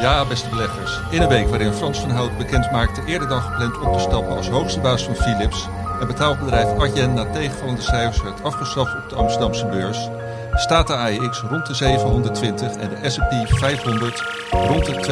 [0.00, 1.00] Ja, beste beleggers.
[1.10, 4.36] In een week waarin Frans van Hout bekend maakte eerder dan gepland op te stappen
[4.36, 5.68] als hoogste baas van Philips
[6.00, 10.08] en betaalbedrijf Adyen na tegenvallende cijfers werd afgestraft op de Amsterdamse beurs,
[10.54, 15.02] staat de AEX rond de 720 en de S&P 500 rond de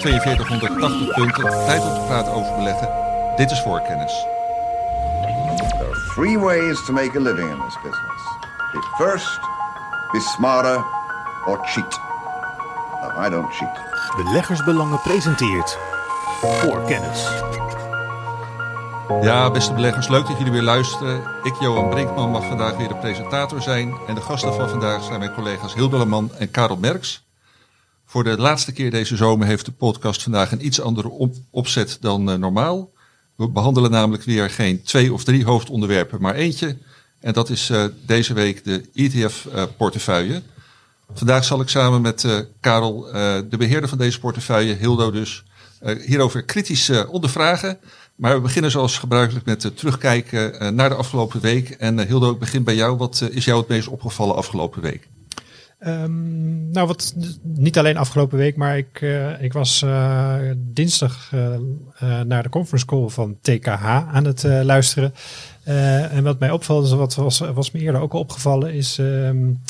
[0.00, 1.64] 4280 punten.
[1.66, 2.88] Tijd om te praten over beleggen.
[3.36, 4.26] Dit is voorkennis.
[5.78, 8.22] There are three ways to make a living in this business.
[8.72, 9.40] Be first,
[10.12, 10.84] be smarter,
[11.46, 12.00] or cheat.
[13.02, 13.89] No, I don't cheat.
[14.16, 15.78] Beleggersbelangen presenteert
[16.40, 17.28] voor kennis.
[19.22, 21.22] Ja, beste beleggers, leuk dat jullie weer luisteren.
[21.42, 23.94] Ik, Johan Brinkman, mag vandaag weer de presentator zijn.
[24.06, 27.22] En de gasten van vandaag zijn mijn collega's Hilde Leman en Karel Merks.
[28.06, 31.98] Voor de laatste keer deze zomer heeft de podcast vandaag een iets andere op opzet
[32.00, 32.90] dan uh, normaal.
[33.36, 36.78] We behandelen namelijk weer geen twee of drie hoofdonderwerpen, maar eentje.
[37.20, 40.34] En dat is uh, deze week de ETF-portefeuille.
[40.34, 40.40] Uh,
[41.14, 43.12] Vandaag zal ik samen met uh, Karel, uh,
[43.50, 45.44] de beheerder van deze portefeuille, Hildo dus,
[45.82, 47.78] uh, hierover kritisch ondervragen.
[48.14, 51.70] Maar we beginnen zoals gebruikelijk met terugkijken naar de afgelopen week.
[51.70, 52.96] En Hildo, ik begin bij jou.
[52.96, 55.08] Wat is jou het meest opgevallen afgelopen week?
[55.86, 59.00] Um, nou, wat niet alleen afgelopen week, maar ik,
[59.40, 59.84] ik was
[60.56, 61.30] dinsdag
[62.24, 65.14] naar de conference call van TKH aan het luisteren.
[66.10, 69.60] en wat mij opvalt, wat was, was me eerder ook al opgevallen, is um,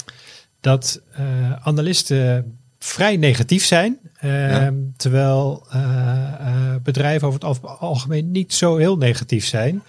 [0.60, 3.98] dat uh, analisten vrij negatief zijn.
[4.24, 4.72] Uh, ja.
[4.96, 9.82] Terwijl uh, bedrijven over het algemeen niet zo heel negatief zijn.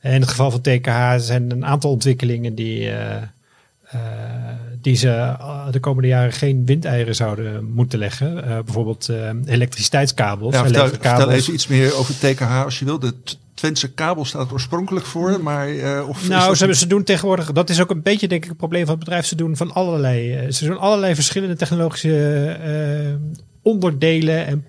[0.00, 2.90] En in het geval van TKH zijn een aantal ontwikkelingen die,
[4.80, 5.36] die ze
[5.70, 8.34] de komende jaren geen windeieren zouden moeten leggen.
[8.64, 9.10] bijvoorbeeld
[9.44, 10.54] elektriciteitskabels.
[10.54, 12.98] Ja, vertel, vertel even iets meer over TKH als je wil.
[12.98, 13.14] De
[13.56, 17.52] Twentse kabel staat oorspronkelijk voor, maar uh, of nou, ze, ze doen tegenwoordig.
[17.52, 19.26] Dat is ook een beetje denk ik het probleem van het bedrijf.
[19.26, 20.44] Ze doen van allerlei.
[20.44, 24.64] Uh, ze doen allerlei verschillende technologische uh, onderdelen en,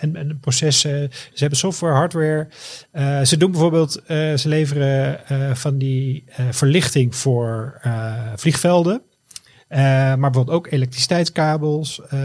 [0.00, 1.10] en, en, processen.
[1.12, 2.48] Ze hebben software, hardware.
[3.24, 4.02] ze doen bijvoorbeeld.
[4.36, 5.20] ze leveren
[5.56, 7.80] van die verlichting voor
[8.36, 9.02] vliegvelden.
[9.68, 12.20] Uh, maar bijvoorbeeld ook elektriciteitskabels, uh,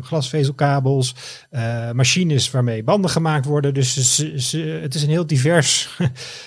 [0.00, 1.14] glasvezelkabels,
[1.50, 3.74] uh, machines waarmee banden gemaakt worden.
[3.74, 4.16] Dus
[4.82, 5.98] het is een heel divers,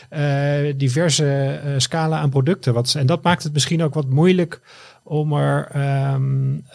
[0.77, 2.73] diverse scala aan producten.
[2.73, 4.61] Wat, en dat maakt het misschien ook wat moeilijk
[5.03, 5.75] om er,
[6.13, 6.65] um,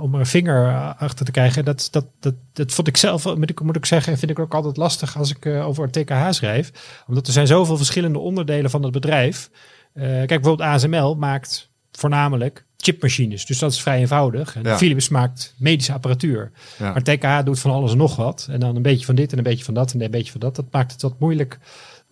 [0.00, 1.64] om er een vinger achter te krijgen.
[1.64, 4.54] Dat, dat, dat, dat vond ik zelf, moet ik, moet ik zeggen, vind ik ook
[4.54, 6.72] altijd lastig als ik over TKH schrijf.
[7.06, 9.50] Omdat er zijn zoveel verschillende onderdelen van het bedrijf.
[9.94, 13.46] kijk, bijvoorbeeld ASML maakt voornamelijk chipmachines.
[13.46, 14.56] Dus dat is vrij eenvoudig.
[14.56, 14.76] En ja.
[14.76, 16.50] Philips maakt medische apparatuur.
[16.78, 16.92] Ja.
[16.92, 18.46] Maar TKH doet van alles en nog wat.
[18.50, 20.40] En dan een beetje van dit en een beetje van dat en een beetje van
[20.40, 20.56] dat.
[20.56, 21.58] Dat maakt het wat moeilijk.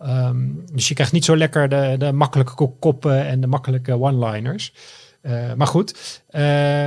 [0.05, 4.73] Um, dus je krijgt niet zo lekker de, de makkelijke koppen en de makkelijke one-liners.
[5.23, 6.21] Uh, maar goed.
[6.31, 6.41] Uh,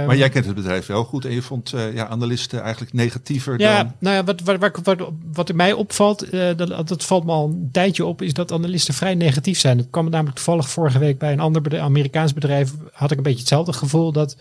[0.06, 3.60] maar jij kent het bedrijf wel goed en je vond uh, ja, analisten eigenlijk negatiever
[3.60, 3.92] ja, dan...
[3.98, 7.68] Nou ja, wat, wat, wat, wat, wat mij opvalt, dat, dat valt me al een
[7.72, 9.78] tijdje op, is dat analisten vrij negatief zijn.
[9.78, 13.22] Het kwam namelijk toevallig vorige week bij een ander bedrijf, Amerikaans bedrijf, had ik een
[13.22, 14.36] beetje hetzelfde gevoel dat...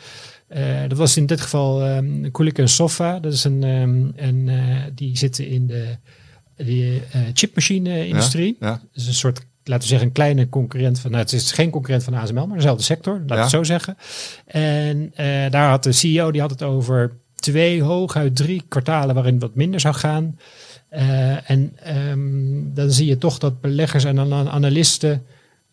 [0.87, 3.19] dat was in dit geval um, Kulik Sofa.
[3.19, 4.49] Dat is een, um, en
[4.95, 5.97] die zitten in de,
[6.55, 7.01] de
[7.33, 8.57] chipmachine-industrie.
[8.59, 8.71] Ja, ja.
[8.71, 11.69] Dat is een soort laten we zeggen, een kleine concurrent van, nou, het is geen
[11.69, 13.41] concurrent van ASML, maar dezelfde sector, laat ja.
[13.41, 13.97] het zo zeggen.
[14.45, 19.39] En uh, daar had de CEO, die had het over twee, hooguit drie kwartalen waarin
[19.39, 20.39] wat minder zou gaan.
[20.91, 21.77] Uh, en
[22.09, 25.25] um, dan zie je toch dat beleggers en analisten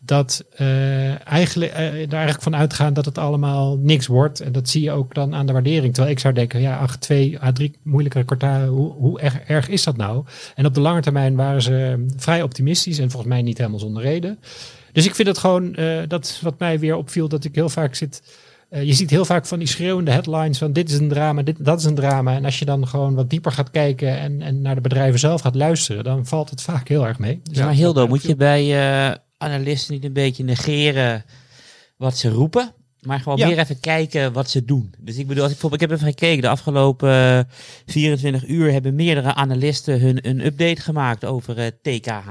[0.03, 4.39] dat uh, eigenlijk, uh, daar eigenlijk van uitgaan dat het allemaal niks wordt.
[4.39, 5.93] En dat zie je ook dan aan de waardering.
[5.93, 9.67] Terwijl ik zou denken, ja, ach, twee à drie moeilijke kwartalen, hoe, hoe erg, erg,
[9.67, 10.25] is dat nou?
[10.55, 14.03] En op de lange termijn waren ze vrij optimistisch en volgens mij niet helemaal zonder
[14.03, 14.39] reden.
[14.91, 17.95] Dus ik vind het gewoon, uh, dat wat mij weer opviel, dat ik heel vaak
[17.95, 18.23] zit...
[18.69, 21.79] je ziet heel vaak van die schreeuwende headlines van dit is een drama, dit, dat
[21.79, 22.35] is een drama.
[22.35, 25.41] En als je dan gewoon wat dieper gaat kijken en, en naar de bedrijven zelf
[25.41, 27.39] gaat luisteren, dan valt het vaak heel erg mee.
[27.43, 28.63] Dus ja, maar Hildo, moet je bij
[29.41, 31.25] analisten niet een beetje negeren
[31.97, 32.73] wat ze roepen.
[33.01, 33.47] Maar gewoon ja.
[33.47, 34.93] meer even kijken wat ze doen.
[34.99, 36.41] Dus ik bedoel, als ik, ik heb even gekeken.
[36.41, 37.39] De afgelopen uh,
[37.85, 42.29] 24 uur hebben meerdere analisten hun een update gemaakt over TKH.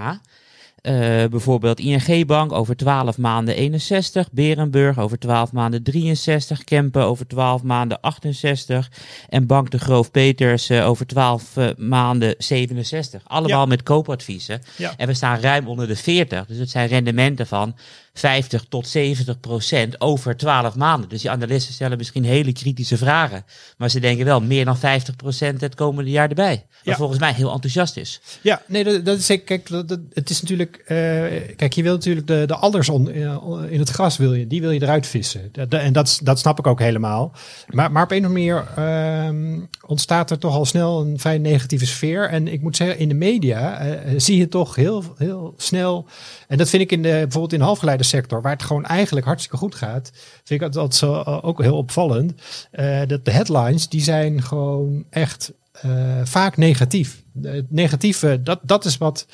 [0.82, 7.27] Uh, bijvoorbeeld ING Bank over 12 maanden 61, Berenburg over 12 maanden 63, Kempen over
[7.27, 8.91] 12 maanden 68
[9.29, 13.23] en Bank de Groof Peters uh, over 12 uh, maanden 67.
[13.27, 13.67] Allemaal ja.
[13.67, 14.62] met koopadviezen.
[14.77, 14.94] Ja.
[14.97, 17.76] En we staan ruim onder de 40, dus het zijn rendementen van
[18.20, 21.08] 50 tot 70 procent over 12 maanden.
[21.08, 23.44] Dus die analisten stellen misschien hele kritische vragen.
[23.76, 26.67] Maar ze denken wel meer dan 50 procent het komende jaar erbij.
[26.70, 26.96] Wat ja.
[26.96, 28.20] volgens mij heel enthousiast is.
[28.43, 30.96] Ja, nee, dat, dat is kijk, dat, dat, het is natuurlijk eh,
[31.56, 33.37] kijk, je wil natuurlijk de, de alders on, eh,
[33.69, 35.52] in het gras wil je, die wil je eruit vissen.
[35.69, 37.32] En dat, dat snap ik ook helemaal.
[37.69, 41.38] Maar, maar op een of andere manier ehm, ontstaat er toch al snel een vrij
[41.38, 42.28] negatieve sfeer.
[42.28, 46.06] En ik moet zeggen, in de media eh, zie je toch heel, heel snel.
[46.49, 47.64] En dat vind ik in de, bijvoorbeeld in de
[48.11, 50.11] halfgeleidersector, waar het gewoon eigenlijk hartstikke goed gaat,
[50.45, 52.33] vind ik dat, dat zo, eh, ook heel opvallend.
[52.71, 55.91] eh, dat de headlines, die zijn gewoon echt eh,
[56.25, 57.23] vaak negatief.
[57.43, 59.27] Het negatieve, dat, dat is wat,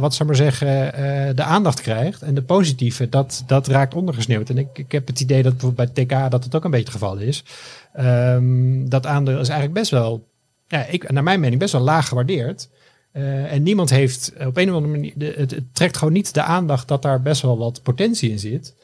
[0.00, 2.22] wat zou maar zeggen, de aandacht krijgt.
[2.22, 4.50] En de positieve, dat, dat raakt ondergesneeuwd.
[4.50, 6.86] En ik, ik heb het idee dat bijvoorbeeld bij TK dat het ook een beetje
[6.86, 7.44] het geval is.
[7.92, 10.28] Ehm, dat aandeel is eigenlijk best wel,
[10.68, 12.68] ja, ik, naar mijn mening, best wel laag gewaardeerd.
[13.12, 16.34] Eh, en niemand heeft op een of andere manier, de, het, het trekt gewoon niet
[16.34, 18.74] de aandacht dat daar best wel wat potentie in zit.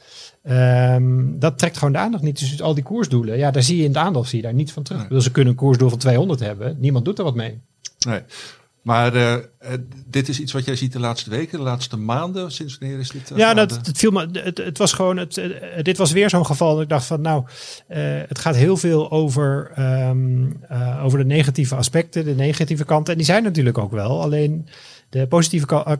[0.42, 2.38] Ehm, dat trekt gewoon de aandacht niet.
[2.38, 4.72] Dus al die koersdoelen, ja, daar zie je in de aandacht zie je daar niet
[4.72, 5.00] van terug.
[5.00, 5.10] Nee.
[5.10, 6.76] Dus ze kunnen een koersdoel van 200 hebben.
[6.78, 7.58] Niemand doet er wat mee.
[8.06, 8.20] Nee.
[8.88, 9.40] Maar eh, eh,
[10.06, 12.52] dit is iets wat jij ziet de laatste weken, de laatste maanden.
[12.52, 13.30] Sinds wanneer is dit?
[13.30, 14.28] eh, Ja, dat, het viel me.
[14.32, 15.16] Het, het was gewoon.
[15.16, 15.40] Het,
[15.82, 16.74] dit was weer zo'n geval.
[16.74, 17.44] Dat ik dacht van, nou,
[18.28, 23.12] het gaat heel veel over, ehm, eh, over de negatieve aspecten, de negatieve kanten.
[23.12, 24.22] En die zijn natuurlijk ook wel.
[24.22, 24.68] Alleen
[25.08, 25.98] de positieve kant.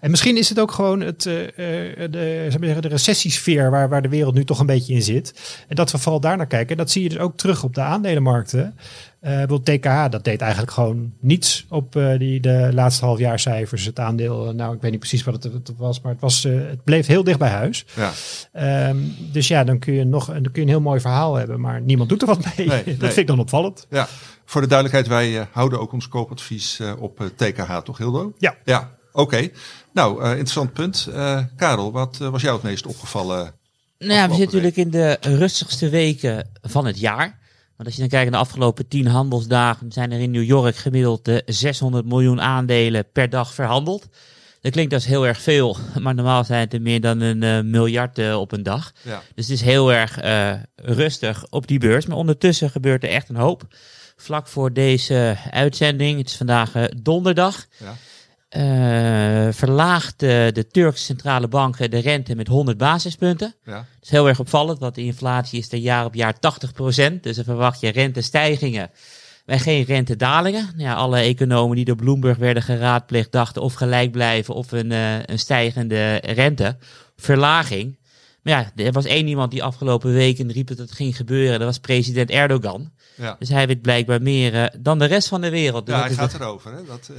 [0.00, 4.34] en misschien is het ook gewoon het, de, zeggen, de recessiesfeer waar, waar de wereld
[4.34, 5.58] nu toch een beetje in zit.
[5.68, 6.76] En dat we vooral daar naar kijken.
[6.76, 8.74] Dat zie je dus ook terug op de aandelenmarkten.
[9.20, 13.84] Eh bijvoorbeeld TKH, dat deed eigenlijk gewoon niets op eh, die, de laatste halfjaarcijfers.
[13.84, 16.44] Het aandeel, eh, nou ik weet niet precies wat het, het was, maar het, was,
[16.44, 17.84] eh, het bleef heel dicht bij huis.
[17.96, 18.12] Ja.
[18.52, 18.96] Ehm,
[19.32, 21.80] dus ja, dan kun, je nog, dan kun je een heel mooi verhaal hebben, maar
[21.80, 22.66] niemand doet er wat mee.
[22.66, 22.96] Nee, dat nee.
[22.96, 23.86] vind ik dan opvallend.
[23.90, 24.08] ja,
[24.48, 28.32] voor de duidelijkheid, wij eh, houden ook ons koopadvies eh, op eh, TKH, toch Hildo?
[28.38, 28.54] Ja.
[28.64, 29.48] Ja, oké.
[29.92, 31.08] Nou, eh, interessant punt.
[31.12, 33.54] Eh, Karel, wat eh, was jou het meest opgevallen?
[33.98, 37.38] Nou ja, we zitten natuurlijk in de rustigste weken van het jaar.
[37.78, 40.76] Want als je dan kijkt naar de afgelopen 10 handelsdagen, zijn er in New York
[40.76, 44.06] gemiddeld de 600 miljoen aandelen per dag verhandeld.
[44.60, 47.60] Dat klinkt als heel erg veel, maar normaal zijn het er meer dan een eh,
[47.60, 48.92] miljard eh, op een dag.
[49.02, 49.22] Ja.
[49.34, 52.06] Dus het is heel erg eh, rustig op die beurs.
[52.06, 53.66] Maar ondertussen gebeurt er echt een hoop.
[54.16, 57.96] Vlak voor deze uitzending, het is vandaag eh, donderdag, Ja.
[58.48, 63.54] Eh, verlaagt eh, de Turkse centrale bank de rente met 100 basispunten.
[63.64, 63.74] Ja.
[63.74, 67.20] Dat is heel erg opvallend, want de inflatie is er jaar op jaar 80%.
[67.20, 68.90] Dus dan verwacht je rentestijgingen
[69.48, 70.62] en geen rentedalingen.
[70.62, 74.92] Nou Ja, alle economen die door Bloomberg werden geraadpleegd dachten of gelijk blijven of een,
[74.92, 76.76] eh, een stijgende rente.
[77.16, 77.98] Verlaging.
[78.42, 81.58] Maar ja, er was één iemand die afgelopen weken riep dat het ging gebeuren.
[81.58, 82.92] Dat was president Erdogan.
[83.14, 83.36] Ja.
[83.38, 85.86] Dus hij weet blijkbaar meer eh, dan de rest van de wereld.
[85.86, 86.72] Dus Ja, hij gaat erover.
[86.72, 86.84] Hè?
[86.84, 87.10] Dat,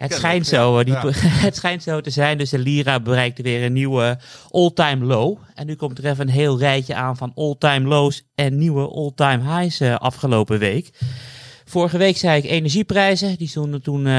[0.00, 1.02] het schijnt, zo, eh, die, Ja.
[1.46, 2.38] het schijnt zo te zijn.
[2.38, 4.18] Dus de lira bereikte weer een nieuwe
[4.50, 5.38] all-time low.
[5.54, 9.58] En nu komt er even een heel rijtje aan van all-time lows en nieuwe all-time
[9.58, 10.90] highs eh, afgelopen week.
[11.64, 13.38] Vorige week zei ik energieprijzen.
[13.38, 14.12] Die stonden toen, eh,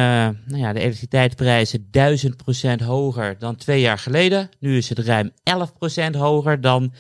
[0.46, 4.50] nou ja, de elektriciteitsprijzen 1000% hoger dan twee jaar geleden.
[4.60, 6.94] Nu is het ruim 11% hoger dan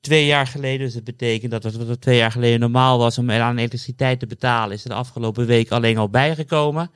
[0.00, 0.78] twee jaar geleden.
[0.78, 4.26] Dus dat betekent dat wat er twee jaar geleden normaal was om aan elektriciteit te
[4.26, 6.90] betalen, is er de afgelopen week alleen al bijgekomen.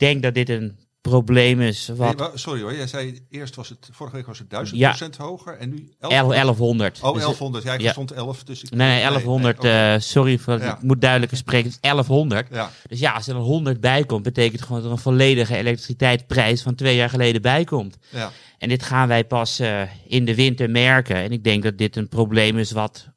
[0.00, 3.68] Ik denk dat dit een probleem is wat wa- sorry hoor, jij zei eerst was
[3.68, 6.12] het, vorige week was het 1000% hoger en nu 1100.
[6.12, 7.00] 11, 1100.
[7.02, 7.64] Oh, Dus, 1100.
[7.64, 7.90] Ja, ik ja.
[7.92, 8.44] stond 11.
[8.44, 9.58] Dus ik, Nee, nee, 1100.
[9.58, 9.68] oké.
[9.68, 10.76] eh, sorry, voor, Ja.
[10.76, 11.64] ik moet duidelijker spreken.
[11.64, 12.48] Het is 1100.
[12.50, 15.56] ja, Dus ja, als er een 100 bij komt, betekent gewoon dat er een volledige
[15.56, 17.96] elektriciteitsprijs van twee jaar geleden bij komt.
[18.10, 18.30] ja.
[18.58, 21.16] En dit gaan wij pas eh, in de winter merken.
[21.16, 23.08] En ik denk dat dit een probleem is wat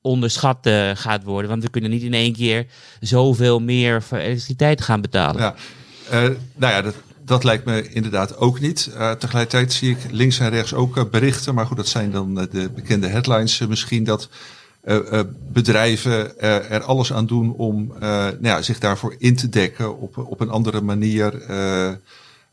[0.00, 1.50] onderschat eh, gaat worden.
[1.50, 2.66] Want we kunnen niet in één keer
[3.00, 5.40] zoveel meer voor elektriciteit gaan betalen.
[5.42, 5.54] ja.
[6.10, 6.22] Eh,
[6.54, 6.94] nou ja, dat,
[7.24, 8.90] dat lijkt me inderdaad ook niet.
[8.96, 11.54] Eh, tegelijkertijd zie ik links en rechts ook eh, berichten.
[11.54, 14.04] Maar goed, dat zijn dan de bekende headlines misschien.
[14.04, 14.28] Dat
[15.52, 19.98] bedrijven er alles aan doen om nou ja, zich daarvoor in te dekken.
[19.98, 21.42] Op, op een andere manier.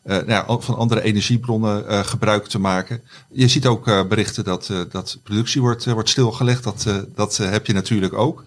[0.04, 3.02] nou ja, van andere energiebronnen gebruik te maken.
[3.32, 6.64] Je ziet ook berichten dat, dat productie wordt, wordt stilgelegd.
[6.64, 8.44] Dat, dat heb je natuurlijk ook.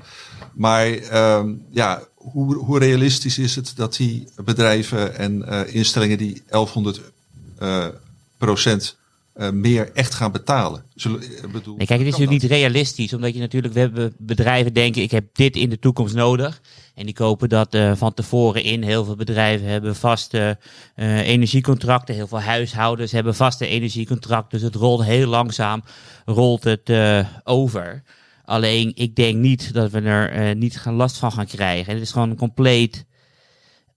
[0.57, 2.03] Maar ehm, ja,
[2.33, 7.01] hoe, hoe realistisch is het dat die bedrijven en eh, instellingen die 1100
[7.59, 7.87] eh,
[8.39, 8.97] procent
[9.33, 10.85] eh, meer echt gaan betalen?
[10.95, 11.21] Zullen,
[11.53, 15.03] bedoel, Nee, kijk, het is natuurlijk niet realistisch, omdat je natuurlijk, we hebben bedrijven denken,
[15.03, 16.61] ik heb dit in de toekomst nodig.
[16.95, 18.83] En die kopen dat van tevoren in.
[18.83, 20.59] Heel veel bedrijven hebben vaste
[20.97, 22.15] energiecontracten.
[22.15, 24.59] Heel veel huishoudens hebben vaste energiecontracten.
[24.59, 25.83] Dus het rolt heel langzaam,
[26.25, 26.93] rolt het
[27.45, 28.03] over.
[28.47, 31.93] Alleen, ik denk niet dat we er eh, niet gaan last van gaan krijgen.
[31.93, 33.07] Het is gewoon een compleet,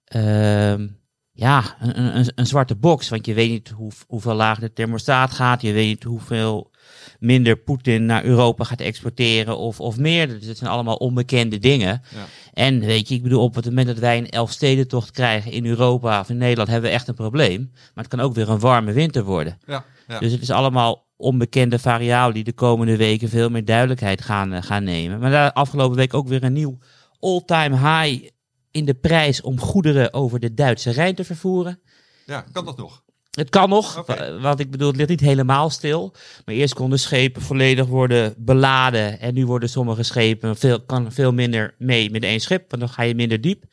[0.04, 0.88] ehm,
[1.32, 3.10] ja, een, een, een- zwarte box.
[3.10, 5.62] Want je weet niet hoe, hoeveel lager de thermostaat gaat.
[5.62, 6.72] Je weet niet hoeveel
[7.20, 10.28] minder Poetin naar Europa gaat exporteren of, of meer.
[10.28, 12.02] Dus het zijn allemaal onbekende dingen.
[12.16, 12.26] Ja.
[12.54, 16.20] En weet je, ik bedoel, op het moment dat wij een Elfstedentocht krijgen in Europa
[16.20, 17.70] of in Nederland, hebben we echt een probleem.
[17.74, 19.58] Maar het kan ook weer een warme winter worden.
[19.66, 20.20] Ja, ja.
[20.20, 24.62] Dus het is allemaal onbekende variabelen die de komende weken veel meer duidelijkheid gaan, eh,
[24.62, 25.20] gaan nemen.
[25.20, 26.78] Maar daar afgelopen week ook weer een nieuw
[27.20, 28.28] all-time high
[28.72, 31.80] in de prijs om goederen over de Duitse Rijn te vervoeren.
[32.26, 33.04] ja, kan dat nog?
[33.32, 34.06] Het kan nog,
[34.42, 36.16] want ik bedoel, het ligt niet helemaal stil.
[36.46, 39.20] Maar eerst konden schepen volledig worden beladen.
[39.20, 42.92] En nu worden sommige schepen veel, kan veel minder mee met één schip, want dan
[42.92, 43.64] ga je minder diep.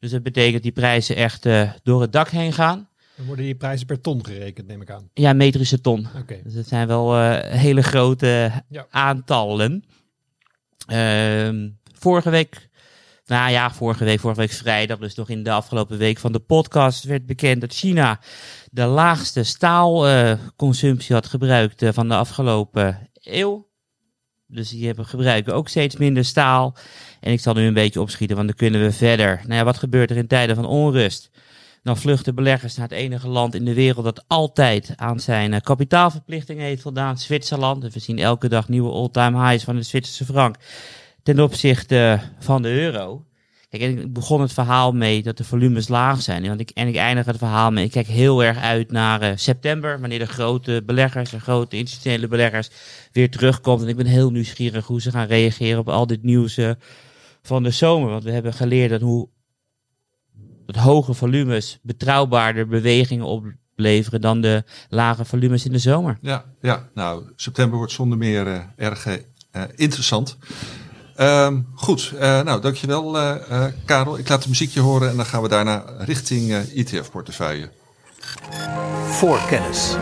[0.00, 2.88] Dus dat betekent dat die prijzen echt eh, door het dak heen gaan.
[3.16, 5.10] Dan worden die prijzen per ton gerekend, neem ik aan.
[5.14, 6.06] Ja, metrische ton.
[6.20, 6.40] Oké.
[6.44, 8.86] Dus het zijn wel eh, hele grote Ja.
[8.90, 9.84] aantallen.
[10.86, 12.68] Ehm, vorige week,
[13.26, 16.38] nou ja, vorige week, vorige week vrijdag, dus nog in de afgelopen week van de
[16.38, 18.20] podcast, werd bekend dat China
[18.70, 23.70] de laagste staalconsumptie had gebruikt eh, van de afgelopen eeuw.
[24.46, 26.76] Dus die hebben gebruiken ook steeds minder staal.
[27.20, 29.40] En ik zal nu een beetje opschieten, want dan kunnen we verder.
[29.46, 31.30] Nou ja, wat gebeurt er in tijden van onrust?
[31.82, 35.60] Dan vluchten beleggers naar het enige land in de wereld dat altijd aan zijn eh,
[35.60, 37.82] kapitaalverplichtingen heeft voldaan, Zwitserland.
[37.82, 40.56] Dus we zien elke dag nieuwe all-time highs van de Zwitserse frank
[41.22, 43.24] ten opzichte van de euro.
[43.68, 46.46] Kijk, en ik begon het verhaal mee dat de volumes laag zijn.
[46.46, 47.84] Want ik, en ik eindig het verhaal mee.
[47.84, 52.28] Ik kijk heel erg uit naar eh, september, wanneer de grote beleggers, de grote institutionele
[52.28, 52.70] beleggers
[53.12, 53.82] weer terugkomt.
[53.82, 56.70] En ik ben heel nieuwsgierig hoe ze gaan reageren op al dit nieuws eh,
[57.42, 58.10] van de zomer.
[58.10, 59.28] Want we hebben geleerd dat hoe
[60.66, 66.18] het hoge volumes betrouwbaarder bewegingen opleveren dan de lage volumes in de zomer.
[66.20, 69.14] Ja, ja, nou, september wordt zonder meer eh, erg eh,
[69.50, 70.36] eh, interessant.
[71.16, 74.18] Ehm, goed, eh, nou, dankjewel eh eh Karel.
[74.18, 77.70] Ik laat het muziekje horen en dan gaan we daarna richting eh, ETF-portefeuille.
[79.06, 79.96] Voorkennis.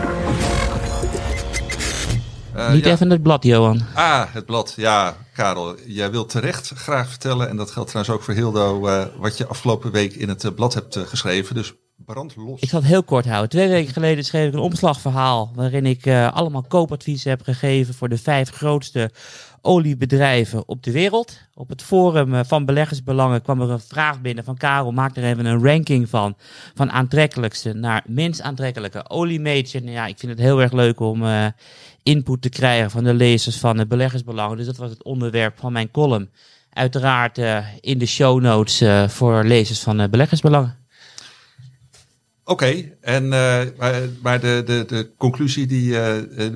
[2.55, 2.91] Eh, Niet ja.
[2.91, 3.81] even het blad, Johan.
[3.93, 4.73] Ah, het blad.
[4.77, 9.05] Ja, Karel, jij wilt terecht graag vertellen, en dat geldt trouwens ook voor Hildo, eh,
[9.17, 11.55] wat je afgelopen week in het eh, blad hebt geschreven.
[11.55, 11.73] Dus
[12.05, 12.61] brand los.
[12.61, 13.49] Ik zal het heel kort houden.
[13.49, 18.17] Twee weken geleden schreef ik een omslagverhaal waarin ik allemaal koopadviezen heb gegeven voor de
[18.17, 19.11] vijf grootste
[19.61, 21.39] oliebedrijven op de wereld.
[21.53, 25.23] Op het forum eh, van beleggersbelangen kwam er een vraag binnen van Karel, maak er
[25.23, 26.35] even een ranking van.
[26.75, 29.81] Van aantrekkelijkste naar minst aantrekkelijke oliemajor.
[29.81, 31.45] Nou ja, ik vind het heel erg leuk om eh,
[32.03, 34.57] input te krijgen van de lezers van de beleggersbelangen.
[34.57, 36.29] Dus dat was het onderwerp van mijn column.
[36.73, 40.75] Uiteraard eh, in de show notes voor lezers van beleggersbelangen.
[42.43, 43.27] Oké, en
[44.21, 45.97] maar, de, de, de conclusie die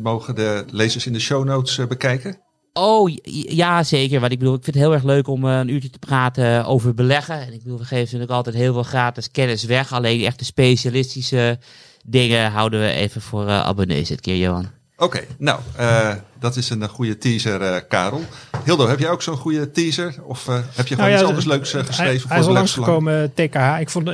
[0.01, 2.43] mogen de lezers in de show notes bekijken.
[2.77, 3.11] Oh,
[3.49, 4.19] ja, zeker.
[4.19, 6.65] Want ik bedoel, ik vind het heel erg leuk om eh, een uurtje te praten
[6.65, 7.41] over beleggen.
[7.41, 9.93] En ik bedoel, we geven natuurlijk altijd heel veel gratis kennis weg.
[9.93, 11.59] Alleen echt de specialistische
[12.05, 14.74] dingen houden we even voor eh, abonnees dit keer, Johan.
[14.97, 18.21] Oké, nou, eh, dat is een goede teaser, eh, Karel.
[18.63, 20.15] Hildo, heb jij ook zo'n goede teaser?
[20.23, 22.45] Of eh, heb je gewoon Nou ja, iets anders leuks geschreven Hij, voor hij is
[22.45, 23.79] al langsgekomen, TKH.
[23.79, 24.05] Ik vond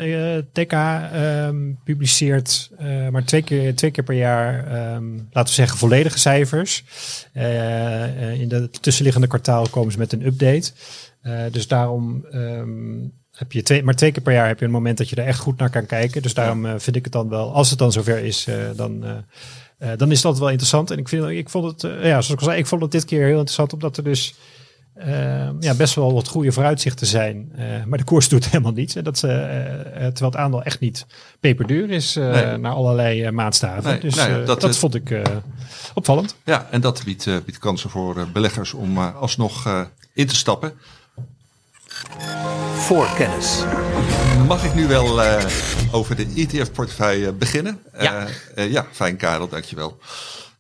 [0.54, 5.78] TKH ehm, publiceert eh, maar twee keer, twee keer per jaar, ehm, laten we zeggen,
[5.78, 6.84] volledige cijfers.
[8.38, 10.72] In de tussenliggende kwartaal komen ze met een update.
[11.22, 14.72] Eh, dus daarom ehm, heb je twee, maar twee keer per jaar heb je een
[14.72, 16.22] moment dat je er echt goed naar kan kijken.
[16.22, 19.06] Dus daarom vind ik het dan wel, als het dan zover is, eh, dan,
[19.98, 20.92] dan is dat wel interessant.
[20.92, 22.92] En ik, vind, ik vond het, eh, ja, zoals ik al zei, ik vond het
[22.92, 24.34] dit keer heel interessant, omdat er dus
[24.94, 27.52] eh, ja, best wel wat goede vooruitzichten zijn.
[27.56, 28.96] Eh, maar de koers doet helemaal niets.
[28.96, 31.06] En dat, ze, eh, eh, terwijl het aandeel echt niet
[31.40, 32.58] peperduur is eh, Nee.
[32.58, 33.92] naar allerlei eh, maatstaven.
[33.92, 35.22] Nee, dus eh, dat, dat, eh, vond ik eh,
[35.94, 36.36] opvallend.
[36.44, 39.82] Ja, en dat biedt, eh, biedt kansen voor eh, beleggers om eh, alsnog eh,
[40.14, 40.74] in te stappen.
[42.82, 43.64] Voorkennis.
[44.48, 45.46] Mag ik nu wel eh,
[45.92, 47.80] over de ETF-portefeuille beginnen?
[48.00, 48.28] Ja.
[48.56, 49.98] Eh, eh, ja, fijn Karel, dankjewel.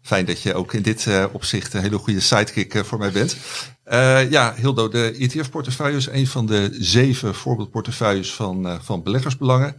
[0.01, 3.11] Fijn dat je ook in dit eh, opzicht een hele goede sidekick eh, voor mij
[3.11, 3.37] bent.
[3.83, 9.75] Eh, ja, Hildo, de ETF-portefeuille is een van de zeven voorbeeldportefeuilles van, eh, van beleggersbelangen.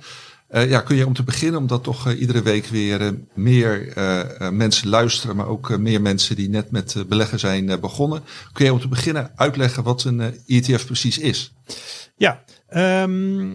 [0.48, 3.88] Eh, ja, kun je om te beginnen, omdat toch eh, iedere week weer eh, meer
[3.96, 7.70] eh, eh, mensen luisteren, maar ook eh, meer mensen die net met eh, beleggen zijn
[7.70, 8.22] eh, begonnen.
[8.52, 11.52] Kun je om te beginnen uitleggen wat een eh, ETF precies is?
[12.22, 13.50] Ja, ehm,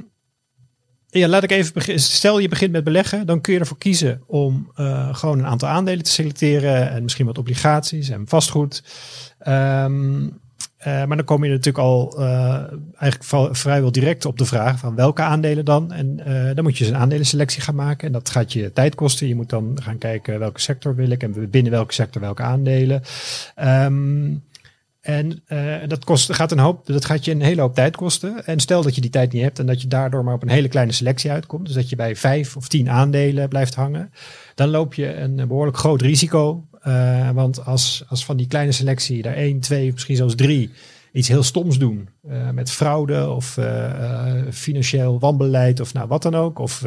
[1.09, 2.03] ja, laat ik even beginnen.
[2.03, 5.69] Stel je begint met beleggen, dan kun je ervoor kiezen om eh, gewoon een aantal
[5.69, 8.83] aandelen te selecteren en misschien wat obligaties en vastgoed.
[9.39, 10.27] Ehm,
[10.77, 12.63] eh, maar dan kom je natuurlijk al eh,
[12.97, 15.91] eigenlijk vrijwel direct op de vraag van welke aandelen dan.
[15.91, 16.15] En
[16.55, 18.07] dan moet je dus een aandelenselectie gaan maken.
[18.07, 19.27] En dat gaat je tijd kosten.
[19.27, 23.01] Je moet dan gaan kijken welke sector wil ik en binnen welke sector welke aandelen.
[23.55, 24.29] Ehm,
[25.07, 28.45] en eh, dat kost, gaat een hoop, dat gaat je een hele hoop tijd kosten.
[28.45, 30.49] En stel dat je die tijd niet hebt en dat je daardoor maar op een
[30.49, 31.65] hele kleine selectie uitkomt.
[31.65, 34.11] Dus dat je bij vijf of tien aandelen blijft hangen.
[34.55, 36.67] Dan loop je een behoorlijk groot risico.
[36.81, 40.71] Eh, want als, als van die kleine selectie er één, twee, misschien zelfs drie
[41.11, 42.09] iets heel stoms doen.
[42.29, 43.59] eh, met fraude of
[44.51, 46.59] financieel wanbeleid of nou wat dan ook.
[46.59, 46.85] Of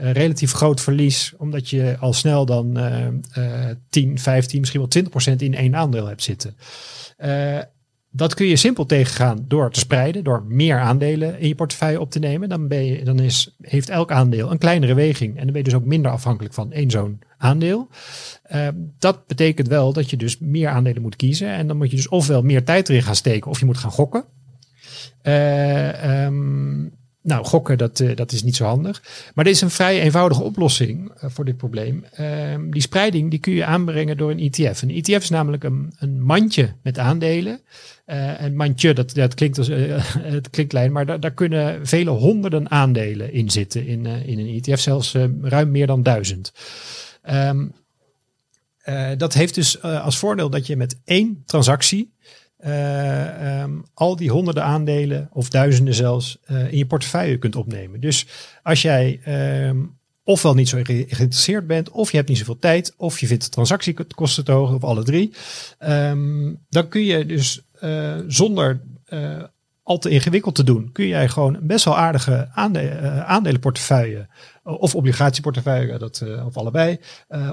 [0.00, 1.32] een relatief groot verlies.
[1.36, 3.12] Omdat je al snel dan eh, eh,
[3.90, 6.56] 10, 15, misschien wel 20 procent in één aandeel hebt zitten.
[8.12, 12.10] Dat kun je simpel tegengaan door te spreiden, door meer aandelen in je portefeuille op
[12.10, 12.48] te nemen.
[12.48, 15.30] Dan, ben je, dan is, heeft elk aandeel een kleinere weging.
[15.36, 17.88] En dan ben je dus ook minder afhankelijk van één zo'n aandeel.
[18.42, 21.48] Eh, dat betekent wel dat je dus meer aandelen moet kiezen.
[21.48, 23.90] En dan moet je dus ofwel meer tijd erin gaan steken of je moet gaan
[23.90, 24.24] gokken.
[25.22, 26.86] Eh, ehm,
[27.22, 29.02] nou, gokken, dat, eh, dat is niet zo handig.
[29.34, 32.04] Maar er is een vrij eenvoudige oplossing eh, voor dit probleem.
[32.12, 34.82] Ehm, die spreiding die kun je aanbrengen door een ETF.
[34.82, 37.60] Een ETF is namelijk een, een mandje met aandelen.
[38.04, 39.68] Eh, een mandje, dat, dat klinkt als
[40.36, 44.60] het klinkt klein, maar daar, daar kunnen vele honderden aandelen in zitten in, in een
[44.62, 46.52] ETF, zelfs ruim meer dan duizend.
[47.22, 47.66] Ehm,
[48.80, 52.12] eh, dat heeft dus als voordeel dat je met één transactie
[52.60, 58.00] eh, ehm, al die honderden aandelen of duizenden zelfs eh, in je portefeuille kunt opnemen.
[58.00, 58.26] Dus
[58.62, 59.78] als jij ehm,
[60.24, 63.44] ofwel niet zo ge- geïnteresseerd bent, of je hebt niet zoveel tijd, of je vindt
[63.44, 65.32] de transactiekosten te hoog, of alle drie,
[65.78, 68.80] ehm, dan kun je dus eh, zonder
[69.82, 74.28] al te ingewikkeld te doen, kun jij gewoon best wel aardige aande eh, aandelenportefeuille
[74.62, 76.98] of obligatieportefeuille, dat, of allebei,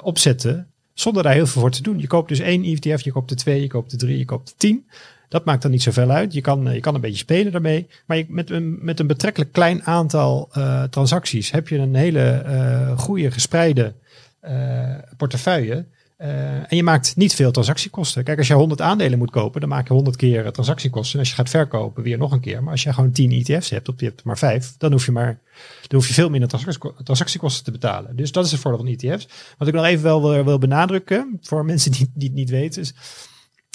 [0.02, 0.72] opzetten.
[1.00, 2.00] Zonder daar heel veel voor te doen.
[2.00, 4.50] Je koopt dus één ETF, je koopt er twee, je koopt er drie, je koopt
[4.50, 4.88] er tien.
[5.30, 6.34] Dat maakt dan niet zoveel uit.
[6.34, 7.88] Je kan, eh, je kan een beetje spelen daarmee.
[8.06, 12.30] Maar je, met, een, met een betrekkelijk klein aantal eh, transacties heb je een hele
[12.30, 13.94] eh goede gespreide
[14.40, 15.86] eh, portefeuille.
[16.18, 18.24] Eh, en je maakt niet veel transactiekosten.
[18.24, 21.14] Kijk, als je 100 aandelen moet kopen, dan maak je 100 keer eh, transactiekosten.
[21.14, 22.64] En als je gaat verkopen, weer nog een keer.
[22.64, 25.12] Maar als je gewoon 10 ETF's hebt, of je hebt maar 5, dan hoef je
[25.12, 25.40] maar
[25.88, 28.16] dan hoef je veel minder transactieko- transactiekosten te betalen.
[28.16, 29.28] Dus dat is het voordeel van ETF's.
[29.58, 32.82] Wat ik nog even wel wil, wil benadrukken, voor mensen die, die het niet weten,
[32.82, 32.94] is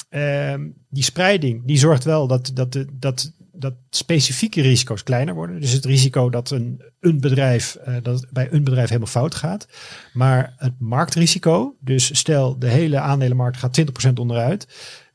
[0.08, 5.60] ehm, die spreiding, die zorgt wel dat, dat, dat, dat specifieke risico's kleiner worden.
[5.60, 9.68] Dus het risico dat een, een bedrijf, eh, dat bij een bedrijf helemaal fout gaat.
[10.12, 14.66] Maar het marktrisico, dus stel de hele aandelenmarkt gaat 20% onderuit.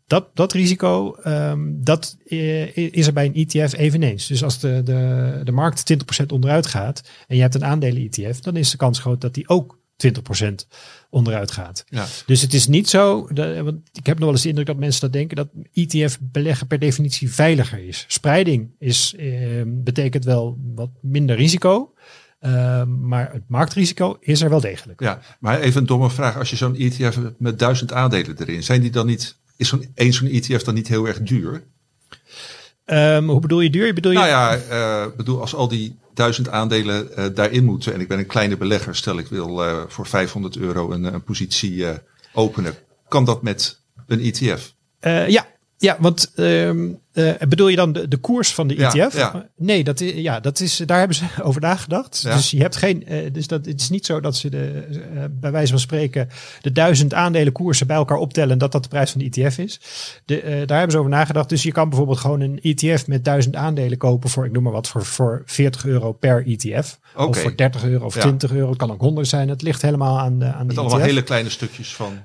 [0.08, 4.28] Dat, dat risico, ehm, dat eh, is er bij een ETF eveneens.
[4.28, 8.56] Dus als de, de, de markt 20% onderuit gaat en je hebt een aandelen-ETF, dan
[8.56, 10.68] is de kans groot dat die ook 20%
[11.10, 11.84] onderuit gaat.
[11.90, 12.06] Ja.
[12.26, 14.78] Dus het is niet zo, dat, want ik heb nog wel eens de indruk dat
[14.78, 18.06] mensen dat denken, dat ETF beleggen per definitie veiliger is.
[18.08, 21.94] Spreiding is, eh, betekent wel wat minder risico,
[22.40, 25.02] eh, maar het marktrisico is er wel degelijk.
[25.02, 26.38] Ja, maar even een domme vraag.
[26.38, 30.14] Als je zo'n ETF met duizend aandelen erin, zijn die dan niet, is zo'n één
[30.14, 31.64] zo'n ETF dan niet heel erg duur?
[32.88, 33.94] Ehm, hoe bedoel je duur?
[33.94, 38.00] Bedoel je, Nou ja, eh, bedoel, als al die duizend aandelen eh, daarin moeten en
[38.00, 41.86] ik ben een kleine belegger, stel ik wil eh, voor 500 euro een, een positie
[42.34, 42.76] openen,
[43.08, 44.74] kan dat met een ETF?
[45.28, 45.46] Ja,
[45.78, 49.16] ja, want ehm, eh, bedoel je dan de, de koers van de ETF?
[49.18, 49.50] ja.
[49.56, 52.22] Nee, dat is, ja, dat is, daar hebben ze over nagedacht.
[52.22, 52.36] Ja.
[52.36, 55.24] Dus je hebt geen, eh, dus dat, het is niet zo dat ze de, eh,
[55.32, 56.30] bij wijze van spreken
[56.62, 59.58] de duizend aandelen koersen bij elkaar optellen en dat dat de prijs van de ETF
[59.58, 59.80] is.
[60.26, 61.50] De, eh, daar hebben ze over nagedacht.
[61.50, 64.72] Dus je kan bijvoorbeeld gewoon een ETF met duizend aandelen kopen voor, ik noem maar
[64.72, 67.00] wat, voor, voor 40 euro per ETF.
[67.16, 68.22] Of voor 30 euro of Ja.
[68.22, 68.70] 20 euro.
[68.70, 69.50] Het kan ook 100 zijn.
[69.50, 70.80] Het ligt helemaal aan de, aan de Met ETF.
[70.80, 72.18] allemaal hele kleine stukjes van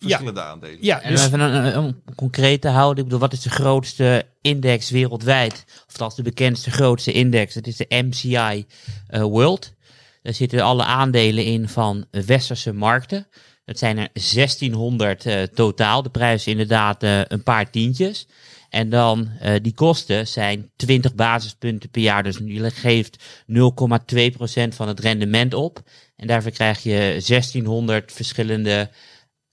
[0.00, 0.78] verschillende aandelen.
[0.80, 2.98] Ja, En dus, even een, een, concreet te houden.
[2.98, 5.64] Ik bedoel, wat is de grootste index wereldwijd?
[5.88, 7.54] Of dat is de bekendste grootste index.
[7.54, 8.66] Dat is de MCI
[9.06, 9.74] eh, World.
[10.22, 13.26] Daar zitten alle aandelen in van westerse markten.
[13.64, 16.02] Dat zijn er 1600 eh, totaal.
[16.02, 18.26] De prijs is inderdaad eh, een paar tientjes.
[18.70, 22.22] En dan eh, die kosten zijn 20 basispunten per jaar.
[22.22, 25.82] Dus je geeft 0,2% van het rendement op.
[26.16, 28.90] En daarvoor krijg je 1600 verschillende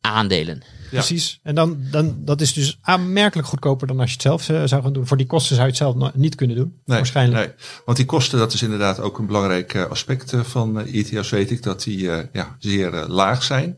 [0.07, 0.61] aandelen.
[0.89, 1.39] Precies.
[1.43, 4.83] En dan, dan, dat is dus aanmerkelijk goedkoper dan als je het zelf eh, zou
[4.83, 5.07] gaan doen.
[5.07, 6.73] Voor die kosten zou je het zelf no- niet kunnen doen.
[6.85, 7.45] Nee, waarschijnlijk.
[7.45, 11.29] Nee, want die kosten, dat is inderdaad ook een belangrijk eh, aspect eh, van ETF's,
[11.29, 11.99] weet ik, dat die
[12.31, 13.77] ja, zeer laag zijn.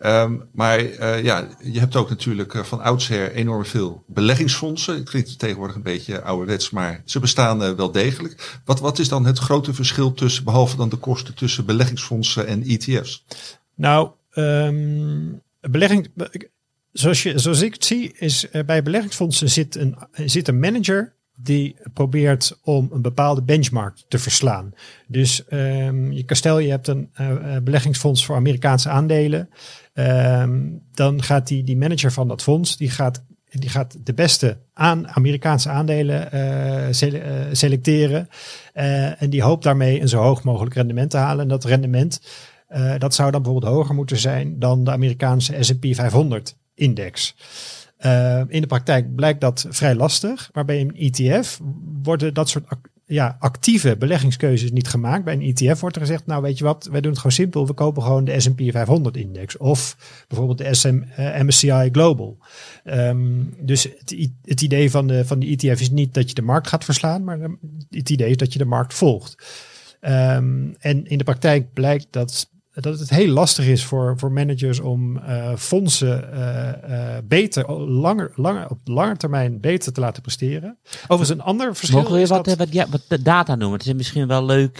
[0.00, 4.94] Ehm, maar eh, ja, je hebt ook natuurlijk van oudsher enorm veel beleggingsfondsen.
[4.94, 8.60] Het klinkt tegenwoordig een beetje ouderwets, maar ze bestaan wel degelijk.
[8.64, 12.62] Wat, wat is dan het grote verschil tussen, behalve dan de kosten tussen beleggingsfondsen en
[12.66, 13.24] E ETF's?
[13.74, 16.10] Nou, ehm, belegging,
[16.92, 21.76] zoals, je, ik het zie, is eh, bij beleggingsfondsen zit een, zit een manager die
[21.94, 24.72] probeert om een bepaalde benchmark te verslaan.
[25.06, 29.48] Dus ehm, je stel je hebt een eh, eh, beleggingsfonds voor Amerikaanse aandelen.
[29.92, 30.60] Ehm,
[30.92, 35.08] dan gaat die, die manager van dat fonds, die gaat die gaat de beste aan
[35.08, 38.28] Amerikaanse aandelen sele selecteren.
[39.18, 41.42] En die hoopt daarmee een zo hoog mogelijk rendement te halen.
[41.42, 42.20] En dat rendement,
[42.98, 47.34] dat zou dan bijvoorbeeld hoger moeten zijn dan de Amerikaanse S&P 500 index.
[48.48, 50.50] in de praktijk blijkt dat vrij lastig.
[50.52, 51.60] Maar bij een ETF
[52.02, 52.64] worden dat soort
[53.10, 55.24] ja, actieve beleggingskeuzes niet gemaakt.
[55.24, 57.66] Bij een ETF wordt er gezegd, nou weet je wat, wij doen het gewoon simpel.
[57.66, 59.96] We kopen gewoon de S&P 500 index of
[60.28, 62.38] bijvoorbeeld de SM, uh, MSCI Global.
[62.84, 66.42] Um, dus het, het, idee van de, van de ETF is niet dat je de
[66.42, 67.38] markt gaat verslaan, maar
[67.90, 69.34] het idee is dat je de markt volgt.
[70.00, 74.80] Um, en in de praktijk blijkt dat dat het heel lastig is voor, voor managers
[74.80, 80.78] om uh, fondsen uh, uh, beter, langer, langer, op lange termijn beter te laten presteren.
[81.02, 81.98] Overigens een ander verschil.
[81.98, 83.78] Mogen we wat, wat, ja, wat data noemen?
[83.78, 84.76] Het is misschien wel leuk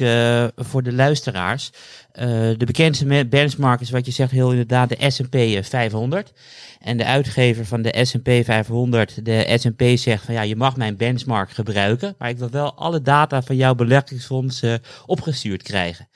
[0.57, 1.71] voor de luisteraars.
[2.13, 6.33] de bekendste benchmark is wat je zegt heel inderdaad de S&P 500.
[6.81, 10.97] En de uitgever van de S&P 500, de S&P zegt van ja, je mag mijn
[10.97, 14.63] benchmark gebruiken, maar ik wil wel alle data van jouw beleggingsfonds
[15.07, 16.09] opgestuurd krijgen.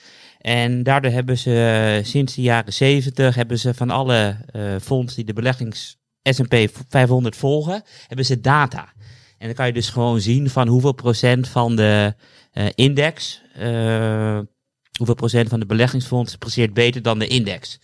[0.44, 5.16] En daardoor hebben ze eh, sinds de jaren 70 hebben ze van alle uh, fondsen
[5.16, 6.54] die de beleggings S&P
[6.88, 8.92] 500 volgen, hebben ze data.
[9.38, 12.14] En dan kan je dus gewoon zien van hoeveel procent van de
[12.52, 13.42] uh, index,
[14.98, 17.80] hoeveel procent van de beleggingsfondsen presteert beter dan de index.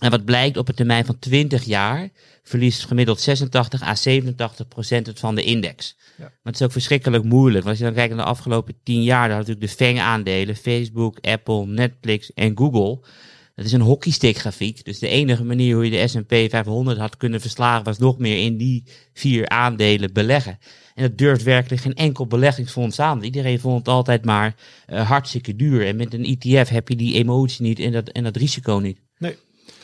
[0.00, 2.08] En wat blijkt op een termijn van 20 jaar
[2.42, 5.96] verliest gemiddeld 86 à 87 procent van de index.
[6.16, 6.24] Ja.
[6.24, 7.64] Maar het is ook verschrikkelijk moeilijk.
[7.64, 10.56] Want als je dan kijkt naar de afgelopen 10 jaar, dan had natuurlijk de FANG-aandelen,
[10.56, 13.00] Facebook, Apple, Netflix en Google.
[13.54, 14.84] Dat is een hockeystick grafiek.
[14.84, 18.44] Dus de enige manier hoe je de S&P 500 had kunnen verslagen was nog meer
[18.44, 20.58] in die vier aandelen beleggen.
[20.94, 23.22] En dat durft werkelijk geen enkel beleggingsfonds aan.
[23.22, 24.54] Iedereen vond het altijd maar
[24.88, 25.86] uh, hartstikke duur.
[25.86, 29.00] En met een ETF heb je die emotie niet en dat, en dat risico niet.
[29.18, 29.36] Nee,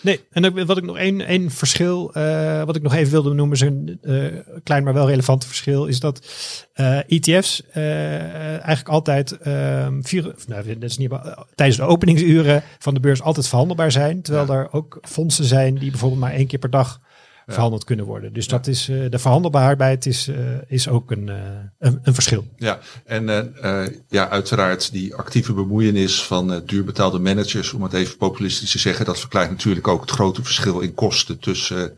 [0.05, 3.55] Nee, en wat ik nog één, één verschil, uh, wat ik nog even wilde noemen,
[3.55, 4.27] is een uh,
[4.63, 6.27] klein maar wel relevant verschil, is dat
[6.77, 11.11] uh, ETF's eigenlijk altijd ehm, vier, nou, dat is niet,
[11.55, 15.91] tijdens de openingsuren van de beurs altijd verhandelbaar zijn, terwijl er ook fondsen zijn die
[15.91, 17.01] bijvoorbeeld maar één keer per dag
[17.47, 18.33] verhandeld kunnen worden.
[18.33, 21.37] Dus dat is uh, de verhandelbaarheid is, uh, is ook een, uh,
[21.79, 22.47] een, een, verschil.
[22.57, 23.55] Ja, en
[24.09, 29.21] ja, uiteraard die actieve bemoeienis van duurbetaalde managers, om het even populistisch te zeggen, dat
[29.21, 31.97] verklaart natuurlijk ook het grote verschil in kosten tussen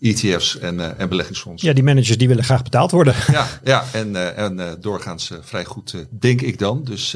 [0.00, 1.68] ETF's en, en beleggingsfondsen.
[1.68, 3.14] Ja, die managers die willen graag betaald worden.
[3.32, 6.84] Ja, ja en, en doorgaans vrij goed, denk ik dan.
[6.84, 7.14] Dus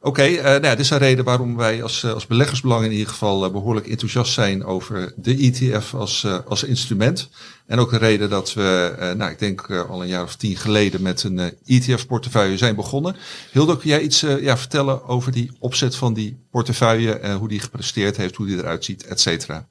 [0.00, 2.84] Oké, okay, uh, nou ja, dit is een reden waarom wij als, uh, als beleggersbelang
[2.84, 7.28] in ieder geval uh, behoorlijk enthousiast zijn over de ETF als, als instrument.
[7.66, 11.02] En ook een reden dat we, nou ik denk al een jaar of tien geleden
[11.02, 13.16] met een ETF-portefeuille zijn begonnen.
[13.52, 18.16] Hilde, kun jij iets ja, vertellen over die opzet van die portefeuille, hoe die gepresteerd
[18.16, 19.68] heeft, hoe die eruit ziet, et cetera?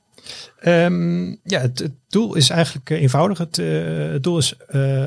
[0.66, 3.38] Um, ja, het, het, doel is eigenlijk eenvoudig.
[3.38, 3.56] Het,
[4.12, 4.56] het doel is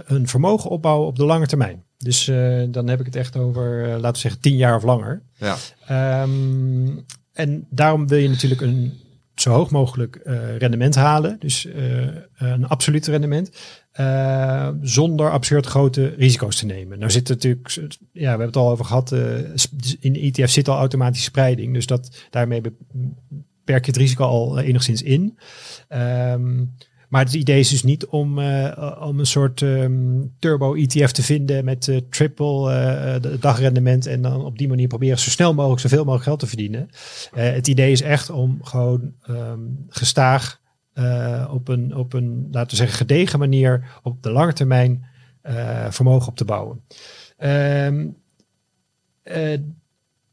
[0.07, 1.85] een vermogen opbouwen op de lange termijn.
[2.03, 5.23] Dus uh, dan heb ik het echt over, laten we zeggen, tien jaar of langer.
[5.37, 5.57] Ja.
[6.23, 8.93] Um, en daarom wil je natuurlijk een
[9.35, 10.21] zo hoog mogelijk
[10.59, 11.37] rendement halen.
[11.39, 11.67] Dus
[12.37, 13.51] een absoluut rendement.
[14.83, 16.99] zonder absurd grote risico's te nemen.
[16.99, 19.13] Nou zit natuurlijk, ja, we hebben het al over gehad.
[20.01, 21.75] in de ETF zit al automatische spreiding.
[21.75, 22.63] Dus dat, daarmee
[23.71, 25.39] beperk je het risico al enigszins in.
[25.89, 26.75] Um,
[27.09, 31.65] maar het idee is dus niet om, uh, om een soort um, turbo-ETF te vinden
[31.65, 32.73] met uh, triple
[33.25, 36.47] uh, dagrendement en dan op die manier proberen zo snel mogelijk zoveel mogelijk geld te
[36.47, 36.89] verdienen.
[37.35, 40.61] het idee is echt om gewoon um, gestaag
[41.51, 45.05] op, een, op een, laten we zeggen, gedegen manier op de lange termijn
[45.91, 46.83] vermogen op te bouwen.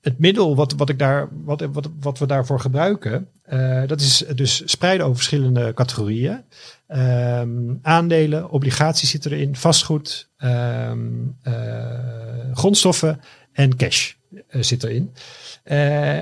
[0.08, 4.24] Het middel wat, wat, ik daar, wat, wat, wat we daarvoor gebruiken, uh, dat is
[4.36, 6.44] dus spreiden over verschillende categorieën.
[6.88, 13.20] Um, aandelen, obligaties zitten erin, vastgoed, um, uh, grondstoffen
[13.54, 15.12] en cash uh, zit erin.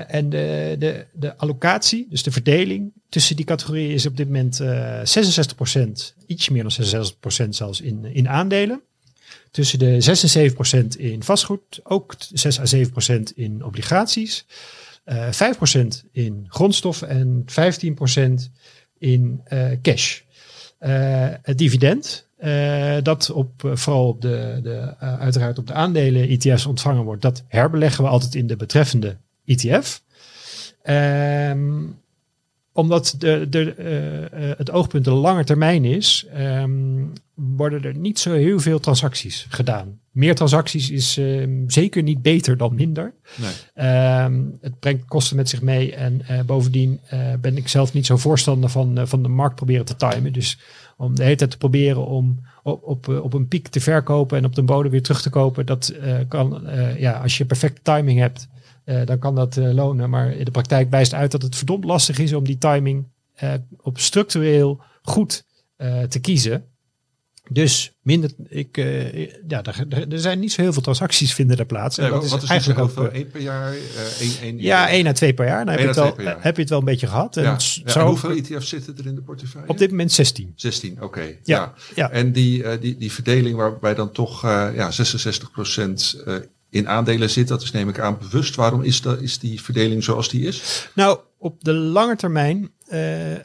[0.08, 4.62] en de, de, de allocatie, dus de verdeling tussen die categorieën is op dit moment
[4.62, 4.66] 66%,
[6.26, 7.12] iets meer dan
[7.44, 8.82] 66% zelfs in, in aandelen
[9.50, 14.46] tussen de 6 en 7 procent in vastgoed, ook 6 à 7 procent in obligaties,
[15.06, 18.50] uh, 5 procent in grondstoffen en 15 procent
[18.98, 20.20] in uh, cash.
[20.80, 26.66] Uh, het dividend, uh, dat op, vooral op de, de uiteraard op de aandelen ETF's
[26.66, 30.02] ontvangen wordt, dat herbeleggen we altijd in de betreffende ETF.
[30.88, 31.98] Um,
[32.76, 38.18] omdat de, de, eh, eh, het oogpunt de lange termijn is, ehm, worden er niet
[38.18, 39.98] zo heel veel transacties gedaan.
[40.10, 43.12] Meer transacties is ehm, zeker niet beter dan minder.
[43.36, 43.50] Nee.
[43.74, 45.94] Ehm, het brengt kosten met zich mee.
[45.94, 47.00] En eh, bovendien
[47.40, 50.32] ben ik zelf niet zo voorstander van, van de markt proberen te timen.
[50.32, 50.58] Dus
[50.96, 54.44] om de hele tijd te proberen om op, op, op een piek te verkopen en
[54.44, 55.66] op de bodem weer terug te kopen.
[55.66, 55.94] Dat
[56.28, 56.62] kan,
[56.98, 58.48] ja, als je perfecte timing hebt,
[59.04, 60.10] dan kan dat eh, lonen.
[60.10, 63.52] Maar in de praktijk wijst uit dat het verdomd lastig is om die timing eh,
[63.76, 65.44] op structureel goed
[65.76, 66.64] eh, te kiezen.
[67.50, 71.64] Dus minder, ik, eh, ja, er, er- zijn niet zo heel veel transacties vinden er
[71.66, 71.98] plaats.
[71.98, 73.72] En dat is is eigenlijk ook, eh, Eén per jaar?
[73.72, 75.64] eh, één, één, ja, één à twee per jaar.
[75.64, 77.36] Dan heb, Eén je het wel, heb je het wel een beetje gehad.
[77.36, 77.56] En Ja.
[77.84, 79.68] en hoeveel ETF's zitten er in de portefeuille?
[79.68, 80.52] op dit moment 16.
[80.56, 81.20] 16, oké.
[81.20, 81.34] Ja.
[81.42, 82.10] Ja, ja.
[82.10, 86.34] En die, eh, die, die verdeling waarbij dan toch eh ja, 66% eh,
[86.76, 88.54] in aandelen zit, dat is neem ik aan bewust.
[88.54, 90.88] Waarom is, dat, is die verdeling zoals die is?
[90.94, 92.70] Nou, op de lange termijn.
[92.86, 92.98] eh,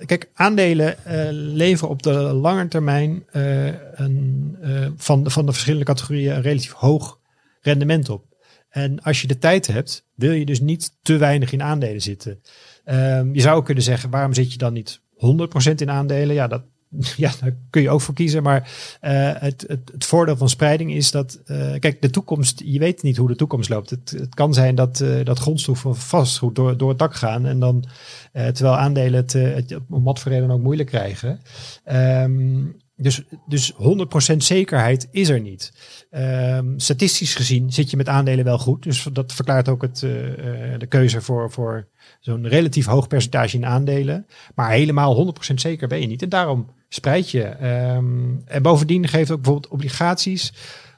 [0.06, 4.58] kijk, aandelen eh, leveren op de lange termijn eh, een,
[4.98, 7.20] van, van de verschillende categorieën een relatief hoog
[7.62, 8.26] rendement op.
[8.70, 12.42] En als je de tijd hebt, wil je dus niet te weinig in aandelen zitten.
[12.84, 16.36] Ehm, je zou kunnen zeggen, waarom zit je dan niet 100% in aandelen?
[16.36, 16.64] Ja, dat,
[17.18, 18.44] ja, daar kun je ook voor kiezen.
[18.44, 22.80] Maar eh, het, het, het voordeel van spreiding is dat, eh, kijk, de toekomst, je
[22.80, 23.90] weet niet hoe de toekomst loopt.
[23.90, 27.46] Het, het kan zijn dat, eh, dat grondstoffen of vastgoed door, door het dak gaan.
[27.46, 27.86] En dan,
[28.32, 31.42] terwijl aandelen het, het om wat voor reden ook moeilijk krijgen.
[31.84, 35.74] Ehm, dus, dus 100% zekerheid is er niet.
[36.10, 38.84] Ehm, statistisch gezien zit je met aandelen wel goed.
[38.84, 41.88] Dus dat verklaart ook het, de keuze voor, voor
[42.22, 44.26] zo'n relatief hoog percentage in aandelen.
[44.56, 46.22] Maar helemaal 100% zeker ben je niet.
[46.22, 47.44] En daarom spreid je.
[47.44, 50.54] Ehm, en bovendien geeft ook bijvoorbeeld obligaties.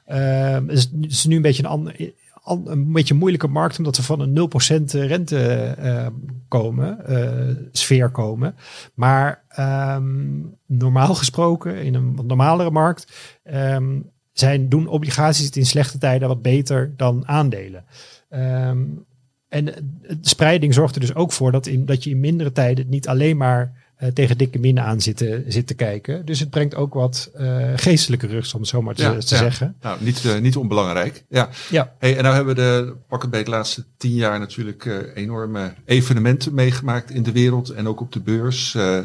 [0.06, 4.02] Ehm, het, is, nu een beetje een, ander, an- een beetje moeilijke markt, omdat we
[4.02, 5.38] van een 0% rente
[5.78, 6.06] eh,
[6.48, 8.54] komen, eh, sfeer komen.
[8.94, 14.00] Maar ehm, normaal gesproken, in een wat normalere markt, ehm,
[14.32, 17.84] zijn, doen obligaties het in slechte tijden wat beter dan aandelen.
[18.28, 18.78] Ehm,
[19.54, 22.88] en de spreiding zorgt er dus ook voor dat, in, dat je in mindere tijden
[22.88, 26.26] niet alleen maar eh, tegen dikke minnen aan zit te, kijken.
[26.26, 29.16] Dus het brengt ook wat eh, geestelijke rust, om het zo maar te, Ja, te
[29.16, 29.36] ja.
[29.36, 29.76] zeggen.
[29.80, 31.24] Nou, niet, eh, niet onbelangrijk.
[31.28, 31.48] Ja.
[31.70, 31.92] Ja.
[31.98, 34.96] Hey, en nou hebben we de, pak het bij de laatste tien jaar natuurlijk eh,
[35.14, 38.74] enorme evenementen meegemaakt in de wereld en ook op de beurs.
[38.74, 38.98] Eh,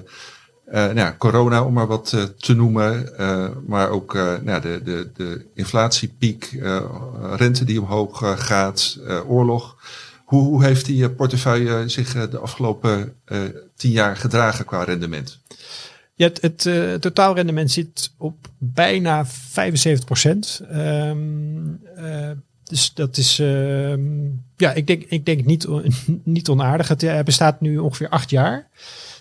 [0.70, 4.62] eh, nou ja, corona om maar wat eh, te noemen, eh, maar ook eh, nou,
[4.62, 6.82] de, de, de inflatiepiek, eh,
[7.36, 9.76] rente die omhoog eh, gaat, eh, oorlog.
[10.30, 13.42] Hoe, hoe heeft die eh, portefeuille zich eh, de afgelopen eh,
[13.76, 15.40] tien jaar gedragen qua rendement?
[16.16, 20.62] Ja, het, het eh, totaalrendement zit op bijna 75 procent.
[22.64, 24.02] dus dat is, ehm,
[24.58, 25.68] ja, ik denk, ik denk niet,
[26.24, 26.88] niet onaardig.
[26.88, 28.68] Het eh, bestaat nu ongeveer acht jaar.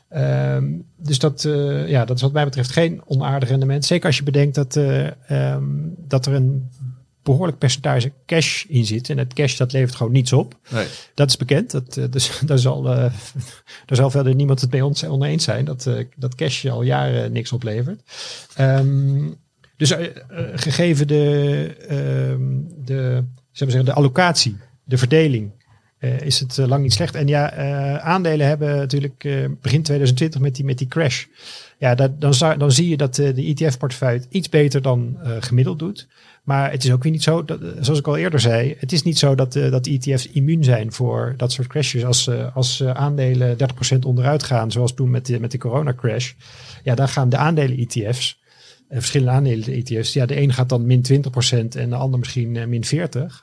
[0.09, 0.65] Ehm,
[0.97, 3.85] dus dat, eh, ja, dat is wat mij betreft geen onaardig rendement.
[3.85, 5.65] Zeker als je bedenkt dat, eh, ehm,
[5.97, 6.69] dat er een
[7.29, 9.11] behoorlijk percentage cash in zit.
[9.11, 10.59] En het cash dat levert gewoon niets op.
[10.71, 10.87] Nee.
[11.15, 11.71] Dat is bekend.
[11.71, 13.13] Dat, eh, dus, daar, zal, eh,
[13.87, 15.65] daar zal verder niemand het mee ons oneens zijn.
[15.65, 18.03] Dat, eh, dat cash al jaren niks oplevert.
[18.55, 19.31] Ehm,
[19.77, 19.95] dus
[20.55, 25.51] gegeven de, ehm, de, zullen we zeggen, de allocatie, de verdeling,
[25.99, 27.15] eh, is het eh, lang niet slecht.
[27.15, 31.25] En ja, eh, aandelen hebben natuurlijk begin 2020 met die, met die crash.
[31.79, 36.07] Ja, dat, dan, dan zie je dat de ETF-portefeuille iets beter dan gemiddeld doet.
[36.43, 39.03] Maar het is ook weer niet zo, dat, zoals ik al eerder zei, het is
[39.03, 42.05] niet zo dat, dat ETF's immuun zijn voor dat soort crashes.
[42.05, 43.57] Als, als aandelen
[43.95, 46.33] 30% onderuit gaan, zoals toen met de, met de corona-crash,
[46.83, 48.39] ja, dan gaan de aandelen-ETF's,
[48.89, 52.67] eh, verschillende aandelen-ETF's, ja, de een gaat dan min 20% en de ander misschien eh,
[52.67, 52.89] min 40%.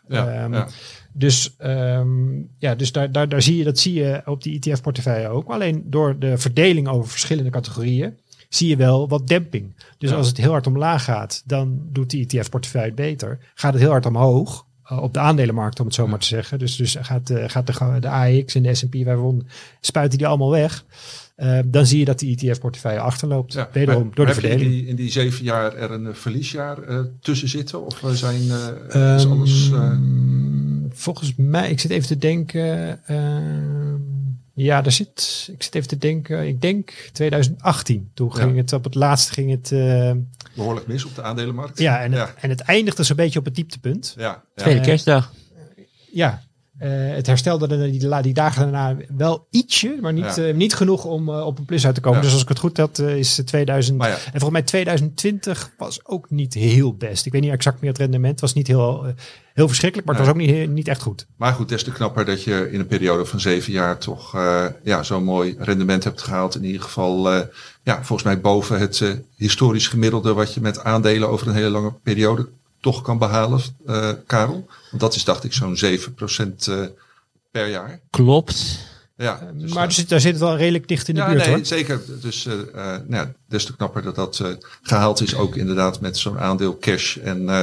[0.08, 0.67] Ja, Ehm, ja.
[1.13, 5.27] Dus, ehm, ja, dus daar, daar, daar zie je, dat zie je op die ETF-portefeuille
[5.27, 5.49] ook.
[5.51, 8.17] Alleen door de verdeling over verschillende categorieën
[8.49, 9.75] zie je wel wat demping.
[9.97, 10.15] Dus Ja.
[10.15, 13.39] als het heel hard omlaag gaat, dan doet die ETF-portefeuille het beter.
[13.53, 16.60] Gaat het heel hard omhoog, op de aandelenmarkt om het zo maar te zeggen.
[16.60, 20.50] Dus, dus gaat, eh, gaat de, de AX en de S&P 500, spuiten die allemaal
[20.52, 20.86] weg.
[21.36, 23.54] Eh, dan zie je dat die ETF-portefeuille achterloopt.
[23.54, 24.74] Ja, Wederom maar door de heb je verdeling.
[24.76, 27.86] In die, in die zeven jaar er een eh, verliesjaar eh, tussen zitten?
[27.86, 28.41] Of eh, zijn
[28.89, 29.71] eh, is alles...
[29.71, 33.00] eh, Ehm, volgens mij, ik zit even te denken.
[34.56, 35.48] Ja, daar zit.
[35.52, 36.48] Ik zit even te denken.
[36.48, 38.10] Ik denk 2018.
[38.13, 38.41] Toen Ja.
[38.41, 39.72] ging het op het laatst ging het.
[39.72, 40.12] eh,
[40.56, 41.80] behoorlijk mis op de aandelenmarkt.
[41.80, 44.13] ja, en, ja, Het, en het eindigde zo'n beetje op het dieptepunt.
[44.18, 44.44] ja, ja.
[44.56, 45.34] Tweede Eh, kerstdag.
[46.12, 46.41] Ja.
[46.77, 50.43] Eh, het herstelde er die, die dagen daarna wel ietsje, maar niet, Ja.
[50.43, 52.17] eh, niet genoeg om eh, op een plus uit te komen.
[52.17, 52.23] Ja.
[52.23, 53.97] Dus als ik het goed had, is 2000.
[53.97, 57.25] Maar ja, En volgens mij 2020 was ook niet heel best.
[57.25, 58.31] Ik weet niet exact meer het rendement.
[58.31, 59.05] Het was niet heel,
[59.53, 61.27] heel verschrikkelijk, maar het was ook niet, niet echt goed.
[61.35, 64.31] maar goed, des te knapper dat je in een periode van zeven jaar toch
[64.83, 66.55] ja, zo'n mooi rendement hebt gehaald.
[66.55, 67.29] In ieder geval,
[67.83, 71.93] ja, volgens mij boven het historisch gemiddelde wat je met aandelen over een hele lange
[72.03, 72.49] periode
[72.86, 74.65] toch kan behalen, eh, Karel.
[74.89, 76.86] Want dat is, dacht ik, zo'n 7% eh
[77.52, 78.00] per jaar.
[78.10, 78.80] Klopt.
[79.17, 81.28] Ja, Eh, dus maar er zit, daar zit het wel redelijk dicht in de ja,
[81.28, 81.65] buurt nee, hoor.
[81.65, 82.02] zeker.
[82.21, 82.67] Dus eh, eh,
[83.08, 84.48] nou ja, des te knapper dat dat eh,
[84.82, 85.36] gehaald is.
[85.36, 87.62] Ook inderdaad met zo'n aandeel cash en eh,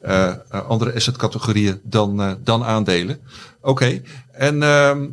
[0.00, 3.20] eh, eh, andere assetcategorieën dan, eh, dan aandelen.
[3.60, 5.06] Oké, en ehm,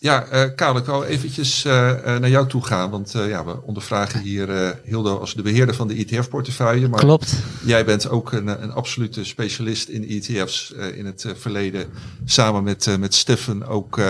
[0.00, 2.90] ja, eh Karel, ik wou eventjes eh, eh, naar jou toe gaan.
[2.90, 6.88] Want ja, we ondervragen hier Hildo als de beheerder van de ETF-portefeuille.
[6.88, 7.34] Maar Klopt.
[7.64, 11.86] Jij bent ook een, een absolute specialist in ETF's eh, in het verleden.
[12.24, 14.00] Samen met, met Steffen ook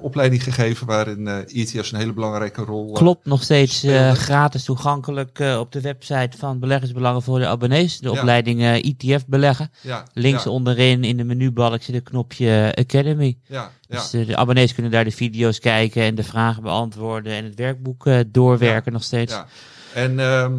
[0.00, 5.80] opleiding gegeven waarin ETF's een hele belangrijke rol Klopt, nog steeds gratis toegankelijk op de
[5.80, 7.98] website van Beleggersbelangen voor de abonnees.
[7.98, 8.18] De Ja.
[8.18, 9.70] opleiding ETF beleggen.
[9.80, 13.36] Ja, Links ja, onderin in de menubalk zit een knopje Academy.
[13.46, 17.44] Ja, Dus de, de abonnees kunnen daar de video's kijken en de vragen beantwoorden en
[17.44, 19.32] het werkboek eh, doorwerken nog steeds.
[19.32, 19.46] ja.
[19.94, 20.52] En ehm,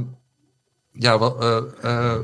[0.92, 2.20] ja, wat, eh, eh,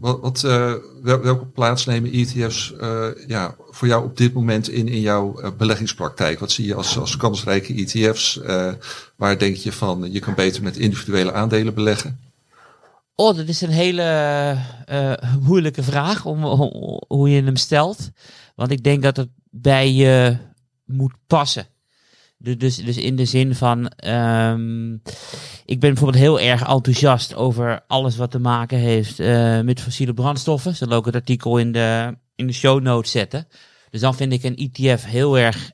[0.00, 4.68] wat, wat, eh, wel- welke plaats nemen ETF's eh, ja, voor jou op dit moment
[4.68, 6.38] in, in jouw eh, beleggingspraktijk?
[6.38, 8.40] Wat zie je als, als kansrijke ETF's?
[8.40, 8.72] Eh,
[9.16, 12.20] waar denk je van, je kan beter met individuele aandelen beleggen?
[13.14, 14.02] Oh, dat is een hele
[14.86, 18.10] eh, moeilijke vraag om, om- hoe je hem stelt.
[18.54, 20.36] Want ik denk dat het bij je
[20.84, 21.66] moet passen.
[22.38, 24.92] Du- Dus, dus in de zin van, ehm,
[25.64, 30.14] ik ben bijvoorbeeld heel erg enthousiast over alles wat te maken heeft eh, met fossiele
[30.14, 30.76] brandstoffen.
[30.76, 33.46] Zal ook het artikel in de, in de show notes zetten.
[33.90, 35.70] Dus dan vind ik een ETF heel erg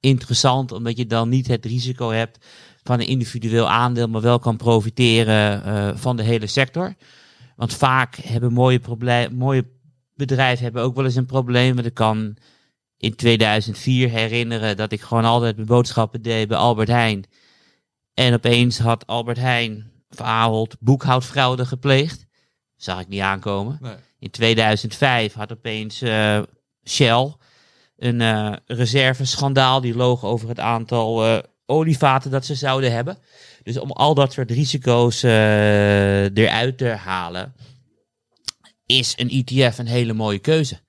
[0.00, 2.46] interessant, omdat je dan niet het risico hebt
[2.82, 6.94] van een individueel aandeel, maar wel kan profiteren eh, van de hele sector.
[7.56, 8.80] Want vaak hebben mooie,
[9.32, 9.66] mooie
[10.14, 11.74] bedrijven hebben ook wel eens een probleem.
[11.74, 12.36] Want ik kan
[13.00, 17.24] in 2004 herinneren dat ik gewoon altijd mijn boodschappen deed bij Albert Heijn.
[18.14, 22.26] En opeens had Albert Heijn of Ahold boekhoudfraude gepleegd.
[22.76, 23.78] Zag ik niet aankomen.
[23.80, 23.94] Nee.
[24.18, 26.42] In 2005 had opeens eh,
[26.88, 27.34] Shell
[27.96, 29.80] een eh reserveschandaal.
[29.80, 33.18] Die loog over het aantal eh, olievaten dat ze zouden hebben.
[33.62, 37.54] Dus om al dat soort risico's eruit te halen,
[38.86, 40.80] is een ETF een hele mooie keuze.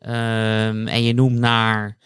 [0.00, 1.96] Ehm, en je noemt naar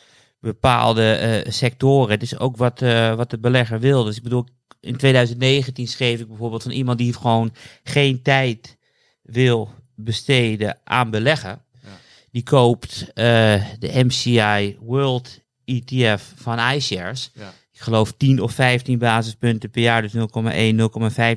[0.40, 2.10] bepaalde eh, sectoren.
[2.10, 4.04] Het is ook wat, eh, wat de belegger wil.
[4.04, 4.46] Dus ik bedoel,
[4.80, 7.54] in 2019 schreef ik bijvoorbeeld van iemand die gewoon
[7.84, 8.76] geen tijd
[9.22, 11.62] wil besteden aan beleggen.
[11.82, 11.88] Ja.
[12.30, 17.30] Die koopt eh, de MCI World ETF van iShares.
[17.34, 17.52] Ja.
[17.84, 20.18] Geloof 10 of 15 basispunten per jaar, dus 0,1,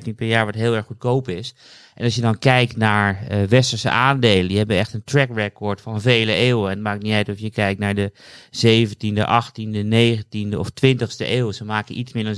[0.08, 1.54] 0,15 per jaar, wat heel erg goedkoop is.
[1.94, 5.80] En als je dan kijkt naar eh, westerse aandelen, die hebben echt een track record
[5.80, 6.64] van vele eeuwen.
[6.68, 8.12] En het maakt niet uit of je kijkt naar de
[8.66, 11.52] 17e, 18e, 19e of 20e eeuw.
[11.52, 12.34] Ze maken iets meer dan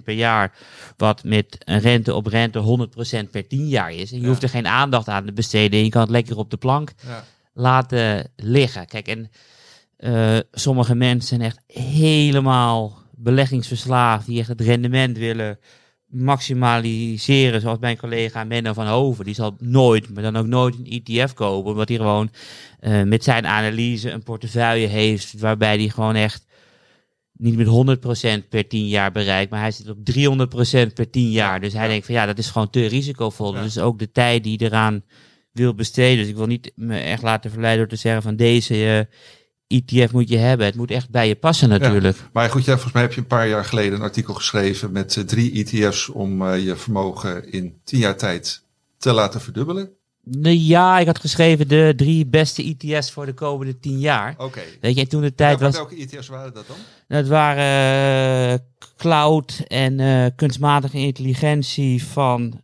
[0.00, 0.52] 7% per jaar,
[0.96, 2.88] wat met een rente op rente
[3.26, 4.10] 100% per 10 jaar is.
[4.10, 4.28] En je Ja.
[4.28, 6.92] hoeft er geen aandacht aan te besteden en je kan het lekker op de plank
[7.06, 7.24] Ja.
[7.54, 8.86] laten liggen.
[8.86, 9.30] Kijk, en
[9.96, 15.58] eh, sommige mensen zijn echt helemaal beleggingsverslaafd, die echt het rendement willen
[16.06, 19.24] maximaliseren, zoals mijn collega Menno van Hoven.
[19.24, 22.30] Die zal nooit, maar dan ook nooit een ETF kopen, omdat hij gewoon
[22.80, 26.48] eh, met zijn analyse een portefeuille heeft waarbij hij gewoon echt
[27.32, 27.98] niet met
[28.44, 29.98] 100% per 10 jaar bereikt, maar hij zit op
[30.88, 31.60] 300% per 10 jaar.
[31.60, 31.88] Dus hij ja.
[31.88, 33.54] denkt van ja, dat is gewoon te risicovol.
[33.54, 33.62] Ja.
[33.62, 35.04] Dus ook de tijd die eraan
[35.52, 36.18] wil besteden.
[36.18, 39.16] Dus ik wil niet me echt laten verleiden door te zeggen van deze eh,
[39.70, 40.66] ETF moet je hebben.
[40.66, 42.16] Het moet echt bij je passen natuurlijk.
[42.32, 45.16] Maar goed, ja, volgens mij heb je een paar jaar geleden een artikel geschreven met
[45.16, 48.62] eh, drie ETF's om eh, je vermogen in tien jaar tijd
[48.98, 49.90] te laten verdubbelen.
[50.42, 54.34] Ja, ik had geschreven de drie beste ETF's voor de komende 10 jaar.
[54.38, 54.60] Oké.
[54.80, 55.74] Weet je, en toen de tijd was...
[55.74, 56.76] welke ETF's waren dat dan?
[57.08, 58.58] Dat waren eh,
[58.96, 62.60] cloud en kunstmatige intelligentie van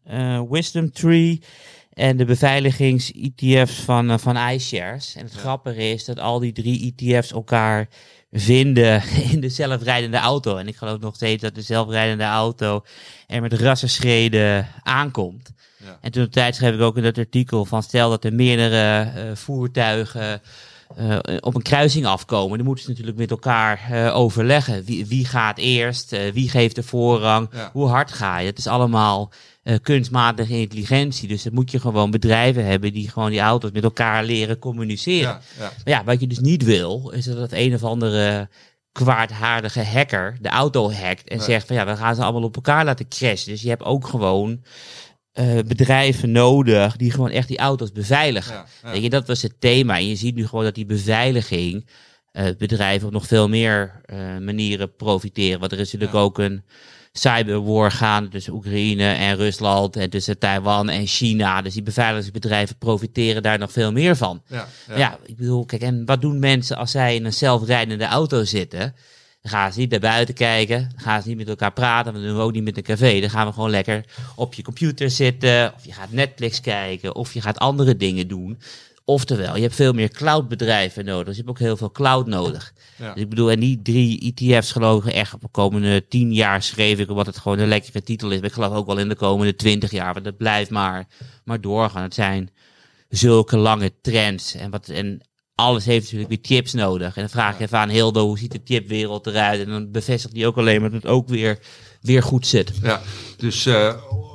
[0.51, 1.41] Wisdom Tree.
[1.97, 5.15] En de beveiligings-ETF's van, eh, van iShares.
[5.17, 5.39] En het Ja.
[5.39, 7.89] grappige is dat al die drie ETF's elkaar
[8.33, 10.57] vinden in de zelfrijdende auto.
[10.57, 12.85] En ik geloof nog steeds dat de zelfrijdende auto
[13.27, 15.53] er met rassenschreden aankomt.
[15.85, 15.99] Ja.
[16.01, 19.11] En toen de tijd schreef ik ook in dat artikel van stel dat er meerdere
[19.11, 20.41] eh, voertuigen
[20.97, 22.57] eh, op een kruising afkomen.
[22.57, 24.85] Dan moeten ze natuurlijk met elkaar overleggen.
[24.85, 26.11] Wie, wie gaat eerst?
[26.33, 27.49] Wie geeft de voorrang?
[27.53, 27.71] Ja.
[27.73, 28.47] Hoe hard ga je?
[28.47, 29.33] Het is allemaal
[29.83, 31.29] kunstmatige intelligentie.
[31.29, 35.29] Dus dan moet je gewoon bedrijven hebben die gewoon die auto's met elkaar leren communiceren.
[35.29, 35.63] Ja, ja.
[35.85, 38.49] Maar ja, wat je dus niet wil, is dat het een of andere
[38.93, 41.47] kwaadaardige hacker de auto hackt en Nee.
[41.47, 43.51] zegt van ja, we gaan ze allemaal op elkaar laten crashen.
[43.51, 44.63] Dus je hebt ook gewoon
[45.33, 48.55] eh, bedrijven nodig die gewoon echt die auto's beveiligen.
[48.55, 48.91] Ja, ja.
[48.91, 49.97] Weet je, dat was het thema.
[49.97, 51.87] En je ziet nu gewoon dat die beveiliging
[52.33, 55.61] eh, bedrijven op nog veel meer eh, manieren profiteren.
[55.61, 56.65] Want er is natuurlijk ook een
[57.19, 61.63] cyberwar gaande tussen Oekraïne en Rusland en tussen Taiwan en China.
[61.63, 64.43] Dus die beveiligingsbedrijven profiteren daar nog veel meer van.
[64.47, 64.97] Ja, ja.
[64.97, 65.19] Ja.
[65.25, 68.95] ik bedoel, kijk, en wat doen mensen als zij in een zelfrijdende auto zitten?
[69.43, 72.23] Dan gaan ze niet naar buiten kijken, dan gaan ze niet met elkaar praten, dat
[72.23, 73.21] doen we ook niet met een café.
[73.21, 74.05] Dan gaan we gewoon lekker
[74.35, 78.59] op je computer zitten, of je gaat Netflix kijken, of je gaat andere dingen doen.
[79.05, 82.73] Oftewel, je hebt veel meer cloudbedrijven nodig, dus je hebt ook heel veel cloud nodig.
[82.99, 83.13] Ja.
[83.13, 86.63] Dus ik bedoel, en die drie ETF's geloof ik echt op de komende tien jaar
[86.63, 88.37] schreef ik, wat het gewoon een lekkere titel is.
[88.37, 91.07] Maar ik geloof ook wel in de komende twintig jaar, want het blijft maar,
[91.45, 92.03] maar doorgaan.
[92.03, 92.51] Het zijn
[93.09, 94.55] zulke lange trends.
[94.55, 95.21] En, wat, en
[95.55, 97.15] alles heeft natuurlijk weer chips nodig.
[97.15, 99.61] En dan vraag je even aan Hildo, hoe ziet de chipwereld eruit?
[99.61, 101.59] En dan bevestigt hij ook alleen maar dat het ook weer,
[102.01, 102.73] weer goed zit.
[102.83, 103.03] Ja,
[103.37, 103.95] dus eh,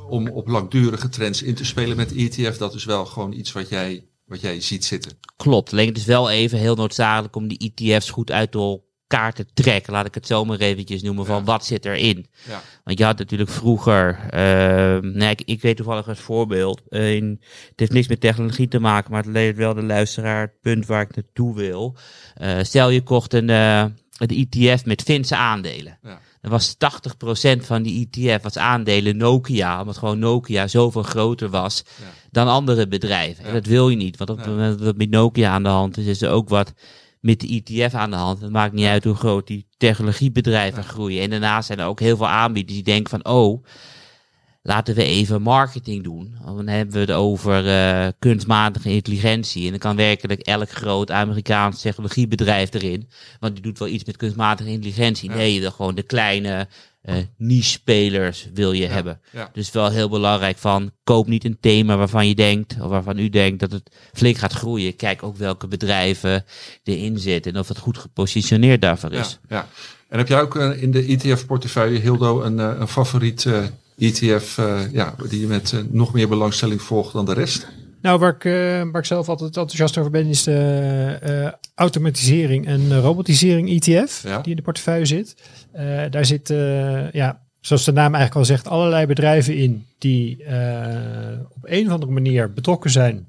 [0.10, 3.70] om op langdurige trends in te spelen met ETF, dat is wel gewoon iets wat
[3.70, 5.12] jij, wat jij ziet zitten.
[5.36, 5.72] Klopt.
[5.72, 9.94] Alleen het is wel even heel noodzakelijk om die ETF's goed uit elkaar te trekken.
[9.94, 11.44] Laat ik het zo maar eventjes noemen van Ja.
[11.44, 12.26] wat zit erin.
[12.48, 17.38] Ja, Want je had natuurlijk vroeger, ehm nee, ik, ik weet toevallig als voorbeeld, in,
[17.42, 20.86] het heeft niks met technologie te maken, maar het levert wel de luisteraar het punt
[20.86, 21.98] waar ik naartoe wil.
[22.34, 23.86] Eh, stel je kocht een, eh
[24.18, 26.00] een ETF met Finse aandelen.
[26.02, 31.50] ja, Dan was 80% van die ETF was aandelen Nokia, omdat gewoon Nokia zoveel groter
[31.50, 32.06] was Ja.
[32.32, 33.46] dan andere bedrijven.
[33.46, 35.98] En dat wil je niet, want op het moment dat met Nokia aan de hand
[35.98, 36.74] is, is er ook wat
[37.20, 38.42] met de ETF aan de hand.
[38.42, 41.22] Het maakt niet uit hoe groot die technologiebedrijven groeien.
[41.24, 43.64] En daarnaast zijn er ook heel veel aanbieders die denken van, oh,
[44.62, 46.36] laten we even marketing doen.
[46.46, 49.64] Dan hebben we het over eh, kunstmatige intelligentie.
[49.66, 53.10] En dan kan werkelijk elk groot Amerikaans technologiebedrijf erin.
[53.40, 55.30] Want die doet wel iets met kunstmatige intelligentie.
[55.30, 55.36] Ja.
[55.36, 56.68] Nee, de, gewoon de kleine
[57.02, 59.22] eh niche-spelers wil je hebben.
[59.32, 59.50] ja.
[59.54, 63.30] Dus wel heel belangrijk van, koop niet een thema waarvan je denkt, of waarvan u
[63.30, 64.96] denkt dat het flink gaat groeien.
[64.96, 66.46] Kijk ook welke bedrijven
[66.84, 69.40] erin zitten en of het goed gepositioneerd daarvoor is.
[69.50, 69.68] ja.
[70.10, 73.46] En heb jij ook eh, in de ETF-portefeuille, Hildo, een, een favoriet
[74.02, 77.68] ETF eh, ja, die je met eh, nog meer belangstelling volgt dan de rest?
[78.02, 78.52] Nou, waar ik, eh,
[78.92, 84.42] waar ik zelf altijd enthousiast over ben, is de automatisering en robotisering ETF, Ja.
[84.42, 85.36] die in de portefeuille zit.
[86.10, 86.58] Daar zitten,
[87.14, 90.38] ja, zoals de naam eigenlijk al zegt, allerlei bedrijven in die
[91.50, 93.28] op een of andere manier betrokken zijn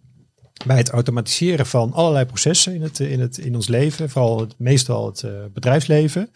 [0.67, 4.55] bij het automatiseren van allerlei processen in, het, in, het, in ons leven, vooral het,
[4.59, 6.31] meestal het bedrijfsleven.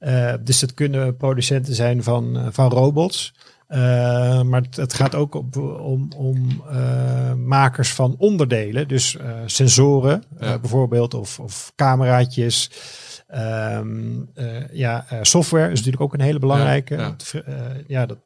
[0.00, 3.34] Ja, dus het kunnen producenten zijn van, van robots.
[3.66, 8.88] Eh, maar het, het gaat ook op, om, om eh, makers van onderdelen.
[8.88, 10.58] Dus eh, sensoren Ja.
[10.58, 12.70] bijvoorbeeld of, of cameraatjes.
[13.26, 16.94] Ehm, eh, ja, software is natuurlijk ook een hele belangrijke.
[16.96, 17.16] Ja,
[17.86, 18.06] ja.
[18.06, 18.18] Dat,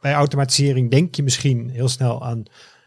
[0.00, 2.42] bij automatisering denk je misschien heel snel aan,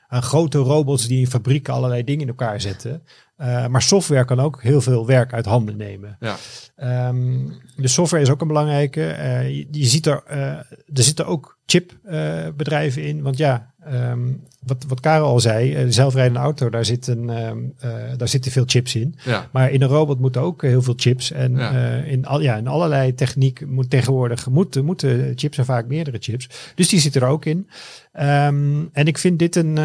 [0.08, 3.04] aan grote robots die in fabrieken allerlei dingen in elkaar zetten.
[3.38, 6.18] Eh, maar software kan ook heel veel werk uit handen nemen.
[6.20, 6.36] ja,
[7.76, 9.06] de software is ook een belangrijke.
[9.08, 10.40] Eh, je, je ziet er, eh,
[10.94, 13.22] er zitten ook chipbedrijven in.
[13.22, 14.20] Want ja, ehm,
[14.66, 18.64] wat, wat Karel al zei, de zelfrijdende auto, daar zitten, ehm, eh, daar zitten veel
[18.68, 19.16] chips in.
[19.26, 21.32] ja, Maar in een robot moeten ook heel veel chips.
[21.32, 21.72] En Ja.
[22.04, 26.50] in, al, ja, in allerlei techniek moet tegenwoordig moeten, moeten chips en vaak meerdere chips.
[26.76, 27.70] Dus die zitten er ook in.
[28.12, 29.78] En ik vind dit een.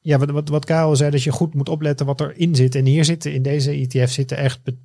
[0.00, 2.74] Ja, wat, wat, wat Karel zei, dat je goed moet opletten wat erin zit.
[2.74, 4.76] En hier zitten in deze ETF zitten echt be-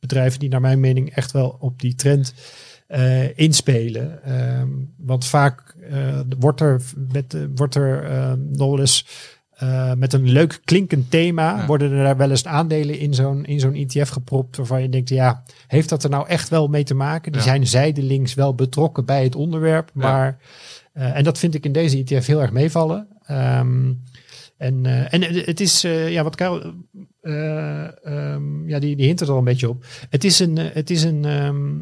[0.00, 2.34] bedrijven die naar mijn mening echt wel op die trend
[2.86, 4.22] eh, inspelen.
[4.24, 6.80] Ehm, want vaak eh, wordt er,
[7.12, 9.06] met, eh, wordt er nog eens
[9.96, 11.66] met een leuk klinkend thema Ja.
[11.66, 15.08] worden er daar wel eens aandelen in zo'n in zo'n ETF gepropt waarvan je denkt,
[15.08, 17.32] ja, heeft dat er nou echt wel mee te maken?
[17.32, 17.46] Die Ja.
[17.46, 20.38] zijn zijdelings wel betrokken bij het onderwerp, maar
[20.92, 23.08] en dat vind ik in deze ETF heel erg meevallen.
[23.26, 23.92] Ehm,
[24.56, 26.72] en, eh, en het is, eh, ja, wat Karel,
[27.20, 29.84] eh, ehm, ja, die, die hint er al een beetje op.
[30.10, 31.74] Het is een, het is een, ehm,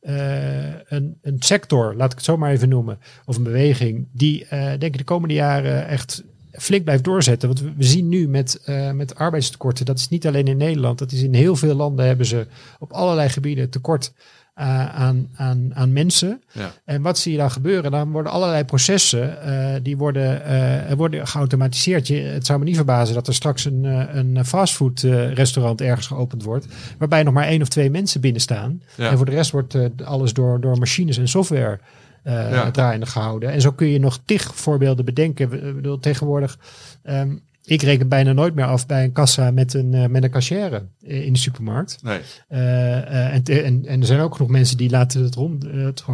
[0.00, 4.46] eh, een, een sector, laat ik het zo maar even noemen, of een beweging, die
[4.50, 7.48] denk ik de komende jaren echt flink blijft doorzetten.
[7.48, 8.62] Want we, zien nu met,
[8.94, 12.26] met arbeidstekorten, dat is niet alleen in Nederland, dat is in heel veel landen hebben
[12.26, 12.46] ze
[12.78, 14.12] op allerlei gebieden tekort
[14.58, 16.42] eh, aan, aan, aan mensen.
[16.52, 16.72] Ja.
[16.84, 17.90] En wat zie je dan gebeuren?
[17.90, 22.06] Dan worden allerlei processen eh, die worden, eh, worden geautomatiseerd.
[22.06, 23.84] Je, het zou me niet verbazen dat er straks een,
[24.18, 25.00] een fastfood
[25.34, 26.66] restaurant ergens geopend wordt.
[26.98, 28.82] Waarbij nog maar één of twee mensen binnen staan.
[28.94, 29.10] Ja.
[29.10, 31.78] En voor de rest wordt alles door, door machines en software
[32.24, 32.70] Ja.
[32.70, 33.50] draaiende gehouden.
[33.52, 35.52] En zo kun je nog tig voorbeelden bedenken.
[35.52, 36.58] Ik bedoel, tegenwoordig.
[37.02, 37.36] ehm,
[37.68, 40.72] ik reken bijna nooit meer af bij een kassa met een, eh, met een cashier
[41.00, 41.98] eh, in de supermarkt.
[42.02, 42.20] Nee.
[42.48, 45.84] Eh, eh, en, en, en er zijn ook genoeg mensen die laten het rond eh,
[45.84, 46.04] het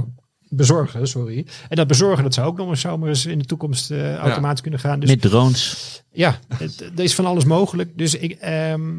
[0.48, 1.46] bezorgen, sorry.
[1.68, 4.60] En dat bezorgen, dat zou ook nog eens zomaar eens in de toekomst eh, automatisch
[4.60, 5.00] kunnen gaan.
[5.00, 6.02] Dus Met drones.
[6.12, 7.98] ja, het, er is van alles mogelijk.
[7.98, 8.90] Dus ik, ehm,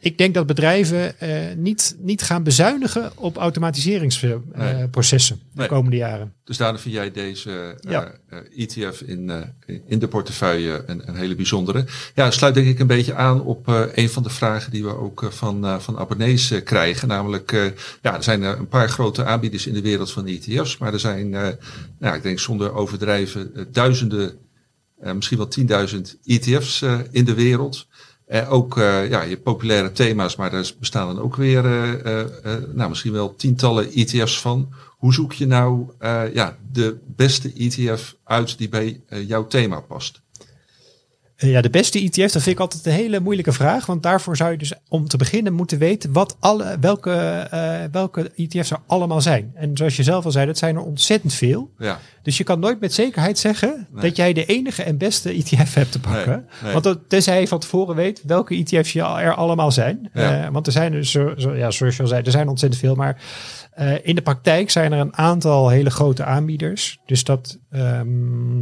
[0.00, 5.68] ik denk dat bedrijven eh, niet, niet gaan bezuinigen op automatiseringsprocessen de Nee.
[5.68, 6.32] komende jaren.
[6.44, 8.12] Dus daarom vind jij deze eh, Ja.
[8.28, 9.32] eh, ETF in,
[9.86, 11.84] in de portefeuille een, een hele bijzondere.
[12.14, 15.26] Ja, sluit denk ik een beetje aan op een van de vragen die we ook
[15.30, 17.08] van, van abonnees krijgen.
[17.08, 17.50] Namelijk,
[18.02, 20.78] ja, er zijn een paar grote aanbieders in de wereld van ETF's.
[20.78, 21.30] Maar er zijn,
[21.98, 24.32] nou, ik denk zonder overdrijven, duizenden,
[25.14, 25.48] misschien wel
[25.86, 27.86] 10.000 ETF's in de wereld.
[28.28, 31.64] Eh, ook eh, ja, je populaire thema's, maar er bestaan dan ook weer
[32.04, 32.24] eh,
[32.72, 34.68] nou, misschien wel tientallen ETF's van.
[34.88, 35.92] Hoe zoek je nou
[36.32, 40.20] ja, de beste ETF uit die bij jouw thema past?
[41.38, 43.86] Eh, Ja, de beste ETF, dat vind ik altijd een hele moeilijke vraag.
[43.86, 47.12] Want daarvoor zou je dus om te beginnen moeten weten wat alle, welke,
[47.50, 49.50] eh, welke ETF's er allemaal zijn.
[49.54, 51.70] En zoals je zelf al zei, dat zijn er ontzettend veel.
[51.78, 54.02] Ja, Dus je kan nooit met zekerheid zeggen Nee.
[54.02, 56.30] dat jij de enige en beste ETF hebt te pakken.
[56.32, 56.72] Nee, nee.
[56.72, 60.10] Want dat, tenzij je van tevoren weet welke ETF's er allemaal zijn.
[60.14, 60.44] Ja.
[60.44, 62.80] Eh, want er zijn dus, zo, zo- ja, zoals je al zei, er zijn ontzettend
[62.80, 62.94] veel.
[62.94, 63.20] Maar
[63.78, 66.98] eh, in de praktijk zijn er een aantal hele grote aanbieders.
[67.06, 68.06] Dus dat ehm,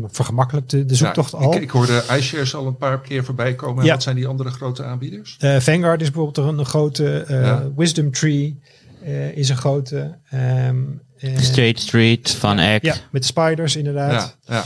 [0.07, 1.55] vergemakkelijkt de, de zoektocht Ja, al.
[1.55, 3.85] Ik, ik hoorde iShares al een paar keer voorbij komen.
[3.85, 3.91] En.
[3.91, 5.37] Wat zijn die andere grote aanbieders?
[5.39, 7.19] Eh, Vanguard is bijvoorbeeld een grote.
[7.21, 7.69] eh, Ja.
[7.77, 8.61] Wisdom Tree
[9.05, 10.19] eh, is een grote.
[10.31, 10.77] ehm,
[11.19, 12.83] eh, Straight Street, Van Eck.
[12.83, 14.37] Ja, met spiders inderdaad.
[14.47, 14.65] Ja, ja.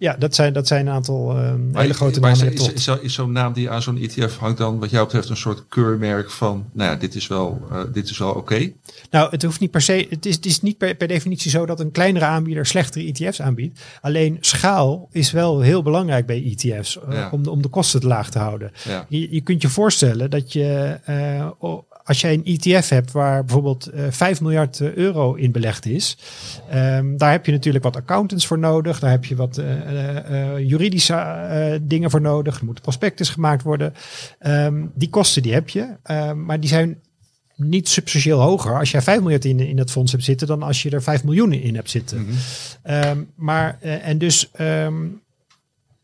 [0.00, 2.52] Ja, dat, zijn, dat zijn een aantal ehm, hele grote maar namen.
[2.52, 5.36] is, is, is, zo'n naam die aan zo'n ETF hangt dan wat jou betreft een
[5.36, 8.72] soort keurmerk van, nou ja, dit is wel, eh, dit is wel oké.
[9.10, 10.06] Nou, het hoeft niet per se.
[10.10, 13.40] Het is, het is niet per, per definitie zo dat een kleinere aanbieder slechtere ETF's
[13.40, 13.80] aanbiedt.
[14.00, 17.28] Alleen schaal is wel heel belangrijk bij ETF's eh, Ja.
[17.30, 18.72] om, de, om de kosten te laag te houden.
[18.84, 19.06] Ja.
[19.08, 21.48] Je, je kunt je voorstellen dat je, eh,
[22.08, 26.18] als jij een ETF hebt waar bijvoorbeeld eh 5 miljard eh, euro in belegd is,
[26.70, 28.98] ehm, daar heb je natuurlijk wat accountants voor nodig.
[28.98, 32.58] Daar heb je wat eh, juridische dingen voor nodig.
[32.58, 33.94] Er moet een prospectus gemaakt worden.
[34.38, 36.98] Ehm, die kosten die heb je, Ehm, maar die zijn
[37.56, 40.82] niet substantieel hoger als jij 5 miljard in, in dat fonds hebt zitten dan als
[40.82, 42.26] je er 5 miljoen in hebt zitten.
[42.82, 44.50] Ehm, maar, en dus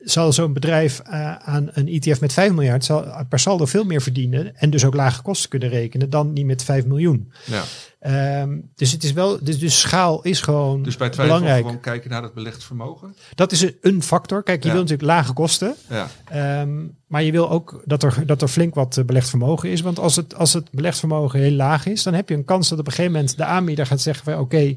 [0.05, 4.03] zal zo'n bedrijf eh, aan een ETF met 5 miljard zal per saldo veel meer
[4.03, 7.33] verdienen en dus ook lage kosten kunnen rekenen dan die met 5 miljoen.
[7.45, 7.63] Ja.
[8.01, 11.65] Ehm, dus het is wel, dus, dus schaal is gewoon Dus bij twijfel belangrijk.
[11.65, 13.15] gewoon kijken naar het belegd vermogen.
[13.35, 14.43] Dat is een, een factor.
[14.43, 14.75] Kijk, je Ja.
[14.75, 15.75] wil natuurlijk lage kosten.
[15.89, 19.71] Ja, Ehm, maar je wil ook dat er, dat er flink wat eh, belegd vermogen
[19.71, 19.81] is.
[19.81, 22.69] Want als het, als het belegd vermogen heel laag is, dan heb je een kans
[22.69, 24.77] dat op een gegeven moment de aanbieder gaat zeggen van oké,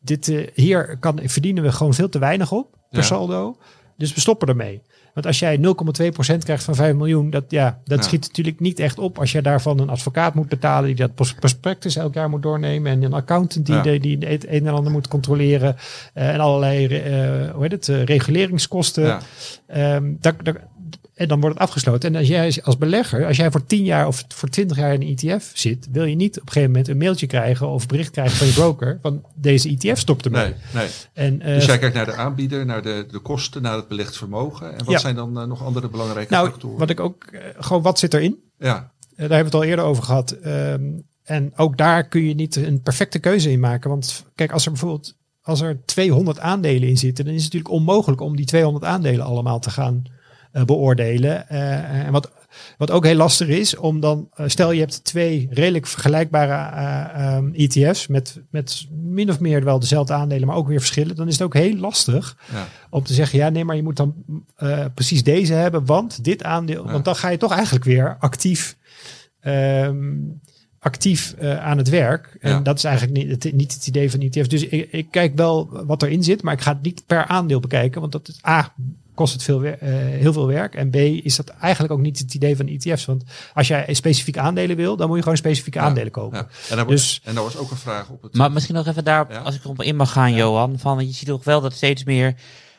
[0.00, 3.56] dit eh, hier kan, verdienen we gewoon veel te weinig op per saldo.
[3.98, 4.82] Dus we stoppen ermee.
[5.14, 8.04] Want als jij 0,2% krijgt van 5 miljoen, dat, ja, dat Ja.
[8.04, 9.18] schiet natuurlijk niet echt op.
[9.18, 12.92] Als je daarvan een advocaat moet betalen die dat pros- prospectus elk jaar moet doornemen.
[12.92, 13.82] En een accountant die, Ja.
[13.82, 15.76] de, die het een en ander moet controleren.
[16.14, 19.04] eh, en allerlei eh, hoe heet het, eh, reguleringskosten.
[19.04, 19.20] ja,
[19.66, 20.66] Ehm, daar, daar-
[21.18, 22.08] en dan wordt het afgesloten.
[22.14, 25.02] En als jij als belegger, als jij voor 10 jaar of voor 20 jaar in
[25.02, 28.10] een ETF zit, wil je niet op een gegeven moment een mailtje krijgen of bericht
[28.10, 30.44] krijgen van je broker van deze ETF stopt ermee.
[30.44, 30.88] nee, nee.
[31.12, 34.16] En, eh, Dus jij kijkt naar de aanbieder, naar de, de kosten, naar het belegd
[34.16, 34.70] vermogen.
[34.72, 34.98] En wat Ja.
[34.98, 36.78] zijn dan eh, nog andere belangrijke nou, factoren?
[36.78, 38.36] wat ik ook eh, gewoon wat zit erin?
[38.58, 40.30] Ja, daar hebben we het al eerder over gehad.
[40.30, 40.82] Ehm,
[41.24, 43.90] en ook daar kun je niet een perfecte keuze in maken.
[43.90, 47.80] Want kijk, als er bijvoorbeeld als er 200 aandelen in zitten, dan is het natuurlijk
[47.80, 50.02] onmogelijk om die 200 aandelen allemaal te gaan
[50.64, 51.48] beoordelen.
[51.48, 52.30] Eh, en wat,
[52.78, 57.34] wat ook heel lastig is, om dan, eh, stel je hebt twee redelijk vergelijkbare eh,
[57.36, 61.26] ehm, ETF's met, met min of meer wel dezelfde aandelen, maar ook weer verschillen, dan
[61.26, 64.14] is het ook heel lastig ja, om te zeggen, ja, nee, maar je moet dan
[64.56, 66.92] eh, precies deze hebben, want dit aandeel, Ja.
[66.92, 68.76] want dan ga je toch eigenlijk weer actief,
[69.40, 70.14] ehm,
[70.78, 72.36] actief eh, aan het werk.
[72.40, 72.60] En Ja.
[72.60, 74.46] dat is eigenlijk niet het, niet het idee van ETF.
[74.46, 77.60] Dus ik, ik kijk wel wat erin zit, maar ik ga het niet per aandeel
[77.60, 78.74] bekijken, want dat is A,
[79.18, 79.88] kost het veel, wer- eh,
[80.20, 80.74] heel veel werk.
[80.74, 83.04] En B, is dat eigenlijk ook niet het idee van ETF's.
[83.04, 86.38] Want als jij specifieke aandelen wil, dan moet je gewoon specifieke Ja, aandelen kopen.
[86.38, 86.48] ja.
[86.70, 88.34] En, daar Dus- was, en daar was ook een vraag op het...
[88.34, 89.38] Maar misschien nog even daarop, Ja.
[89.38, 90.78] als ik erop in mag gaan, Johan.
[90.78, 92.34] Van, want je ziet toch wel dat steeds meer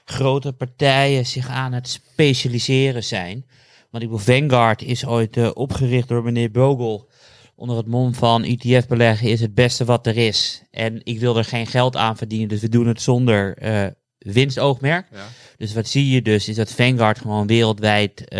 [0.06, 3.46] grote partijen zich aan het specialiseren zijn.
[3.92, 7.08] Want ik bedoel, Vanguard is ooit eh, opgericht door meneer Bogle
[7.56, 10.62] onder het mom van ETF beleggen is het beste wat er is.
[10.72, 13.86] En ik wil er geen geld aan verdienen, dus we doen het zonder eh,
[14.34, 15.08] winstoogmerk.
[15.12, 15.28] Ja.
[15.58, 18.40] Dus wat zie je dus, is dat Vanguard gewoon wereldwijd eh,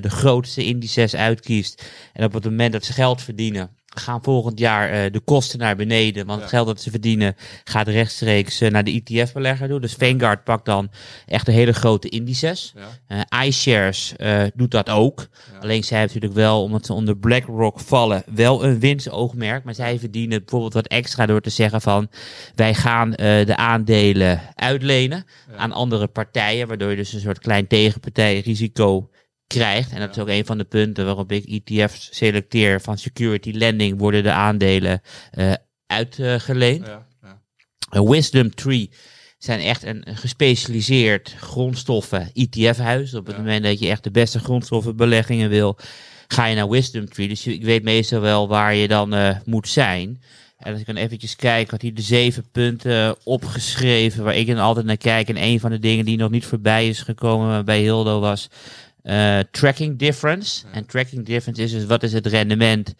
[0.00, 1.90] de grootste indices uitkiest.
[2.12, 5.76] En op het moment dat ze geld verdienen, gaan volgend jaar eh, de kosten naar
[5.76, 6.26] beneden.
[6.26, 6.44] Want Ja.
[6.44, 9.80] het geld dat ze verdienen gaat rechtstreeks eh, naar de ETF-belegger toe.
[9.80, 10.90] Dus Vanguard pakt dan
[11.26, 12.74] echt de hele grote indices.
[13.06, 13.24] Ja.
[13.30, 14.14] Eh, iShares
[14.54, 15.28] doet dat ook.
[15.60, 19.64] Alleen zij hebben natuurlijk wel, omdat ze onder BlackRock vallen, wel een winstoogmerk.
[19.64, 22.08] Maar zij verdienen bijvoorbeeld wat extra door te zeggen van
[22.54, 25.24] wij gaan de aandelen uitlenen
[25.56, 26.68] aan andere partijen.
[26.68, 29.10] Waardoor je dus een soort klein tegenpartijrisico
[29.50, 29.92] krijgt.
[29.92, 33.98] En dat is ook een van de punten waarop ik ETF's selecteer van security lending
[33.98, 35.52] worden de aandelen eh,
[35.86, 36.86] uitgeleend.
[36.86, 37.06] Ja.
[37.22, 37.40] Ja.
[37.90, 38.90] Een Wisdom Tree
[39.38, 43.14] zijn echt een, een gespecialiseerd grondstoffen ETF-huis.
[43.14, 43.42] Op het Ja.
[43.42, 45.78] moment dat je echt de beste grondstoffenbeleggingen wil,
[46.28, 47.28] ga je naar Wisdom Tree.
[47.28, 50.22] Dus ik weet meestal wel waar je dan eh, moet zijn.
[50.58, 54.58] En als ik dan eventjes kijk, had hij de zeven punten opgeschreven waar ik dan
[54.58, 55.28] altijd naar kijk.
[55.28, 58.48] En een van de dingen die nog niet voorbij is gekomen bij Hildo was
[59.02, 60.66] eh, tracking difference.
[60.72, 62.94] En tracking difference is dus wat is het rendement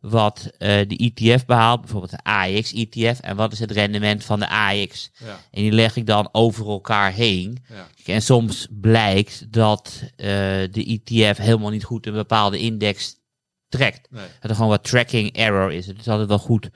[0.00, 4.48] wat eh, de ETF behaalt, bijvoorbeeld de AX-ETF, en wat is het rendement van de
[4.48, 5.10] AX.
[5.24, 5.38] Ja.
[5.50, 7.64] En die leg ik dan over elkaar heen.
[7.68, 8.12] Ja.
[8.14, 10.26] En soms blijkt dat eh,
[10.70, 13.14] de ETF helemaal niet goed een bepaalde index
[13.68, 14.08] trekt.
[14.10, 14.26] Nee.
[14.40, 15.86] Dat er gewoon wat tracking error is.
[15.86, 16.70] Het is altijd wel goed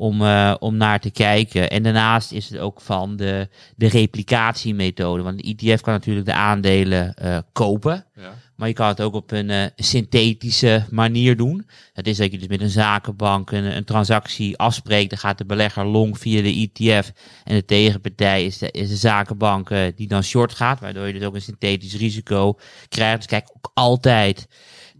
[0.00, 1.70] om, eh, om naar te kijken.
[1.70, 5.22] En daarnaast is het ook van de, de replicatiemethode.
[5.22, 8.04] Want de ETF kan natuurlijk de aandelen eh, kopen.
[8.14, 8.34] Ja.
[8.56, 11.66] Maar je kan het ook op een eh, synthetische manier doen.
[11.92, 15.10] Dat is dat je dus met een zakenbank een, een transactie afspreekt.
[15.10, 17.12] Dan gaat de belegger long via de ETF.
[17.44, 20.80] En de tegenpartij is de, is de zakenbank die dan short gaat.
[20.80, 23.16] Waardoor je dus ook een synthetisch risico krijgt.
[23.16, 24.48] Dus kijk ook altijd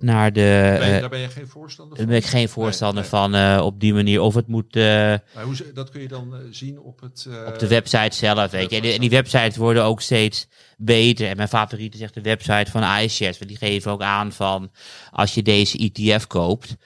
[0.02, 0.40] naar de...
[0.78, 2.14] Ben je- eh, daar ben je geen voorstander daar van?
[2.14, 3.20] ben ik geen voorstander Nee, nee.
[3.20, 4.20] van eh, op die manier.
[4.20, 7.28] Of het moet eh, Maar hoe, dat kun je dan zien op het...
[7.46, 8.76] op de website zelf, weet je.
[8.76, 11.28] En die, en die websites worden ook steeds beter.
[11.28, 13.38] En mijn favoriet is echt de website van iShares.
[13.38, 14.70] Want die geven ook aan van,
[15.10, 16.76] als je deze ETF koopt,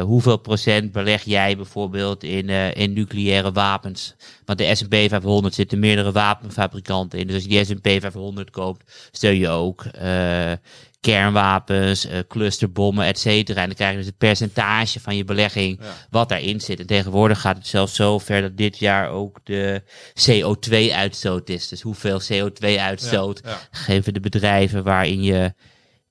[0.00, 4.14] hoeveel procent beleg jij bijvoorbeeld in, in nucleaire wapens?
[4.44, 7.26] Want de S&P 500 zitten meerdere wapenfabrikanten in.
[7.26, 9.84] Dus als je die S&P 500 koopt, steun je ook
[11.04, 13.60] kernwapens, eh, clusterbommen, et cetera.
[13.60, 15.86] En dan krijg je dus het percentage van je belegging Ja.
[16.10, 16.80] wat daarin zit.
[16.80, 19.82] En tegenwoordig gaat het zelfs zo ver dat dit jaar ook de
[20.14, 21.68] CO2-uitstoot is.
[21.68, 23.58] Dus hoeveel CO2-uitstoot Ja, ja.
[23.70, 25.54] geven de bedrijven waarin je,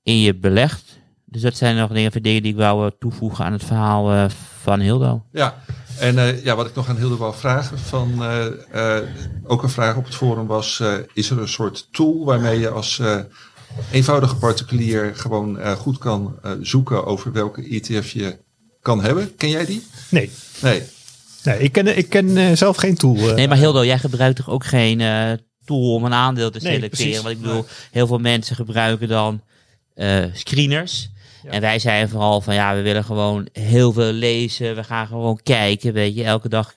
[0.02, 0.98] in je belegt.
[1.24, 4.24] Dus dat zijn nog dingen, dingen die ik wou eh, toevoegen aan het verhaal eh,
[4.62, 5.24] van Hildo.
[5.32, 5.54] Ja,
[5.98, 8.22] en ja, wat ik nog aan Hilde wou vragen, van,
[9.44, 10.82] ook een vraag op het forum was,
[11.12, 13.00] is er een soort tool waarmee je als
[13.92, 18.36] eenvoudige particulier gewoon eh, goed kan eh, zoeken over welke ETF je
[18.80, 19.36] kan hebben?
[19.36, 19.82] Ken jij die?
[20.08, 20.30] Nee,
[20.62, 20.82] Nee.
[21.44, 23.14] nee ik ken, ik ken eh, zelf geen tool.
[23.14, 25.32] Nee, maar Hildo, jij gebruikt toch ook geen eh,
[25.64, 27.22] tool om een aandeel te selecteren?
[27.22, 29.40] Want ik bedoel, heel veel mensen gebruiken dan
[29.94, 31.12] eh, screeners.
[31.42, 31.50] Ja.
[31.50, 34.74] En wij zijn vooral van ja, we willen gewoon heel veel lezen.
[34.76, 36.74] We gaan gewoon kijken, weet je, elke dag.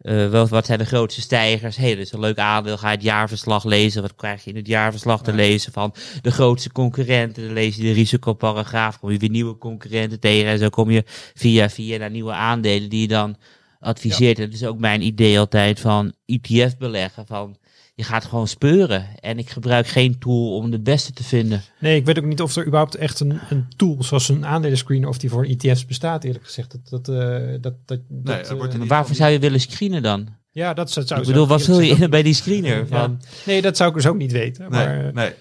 [0.00, 1.76] Eh, wat, wat zijn de grootste stijgers?
[1.76, 2.78] Hé, hey, dat is een leuk aandeel.
[2.78, 4.02] Ga het jaarverslag lezen.
[4.02, 7.44] Wat krijg je in het jaarverslag te lezen van de grootste concurrenten?
[7.44, 8.98] Dan lees je de risicoparagraaf.
[8.98, 10.50] Kom je weer nieuwe concurrenten tegen.
[10.50, 13.36] En zo kom je via via naar nieuwe aandelen die je dan
[13.80, 14.38] adviseert.
[14.38, 17.26] En dat is ook mijn idee altijd van ETF beleggen.
[17.26, 17.56] Van
[18.00, 19.06] je gaat gewoon speuren.
[19.20, 21.62] En ik gebruik geen tool om de beste te vinden.
[21.78, 25.08] Nee, ik weet ook niet of er überhaupt echt een, een tool zoals een aandelenscreener
[25.08, 26.70] of die voor ETF's bestaat, eerlijk gezegd.
[26.70, 30.28] Dat, dat, eh, dat, dat, Nee, dat, wordt eh, waarvoor zou je willen screenen dan?
[30.52, 32.76] ja, dat zou, zou ik bedoel, wat zou vul je in bij die screener?
[32.76, 32.86] Ja.
[32.86, 34.70] Van, Nee, dat zou ik dus ook niet weten.
[34.70, 35.32] Nee, maar, eh, nee.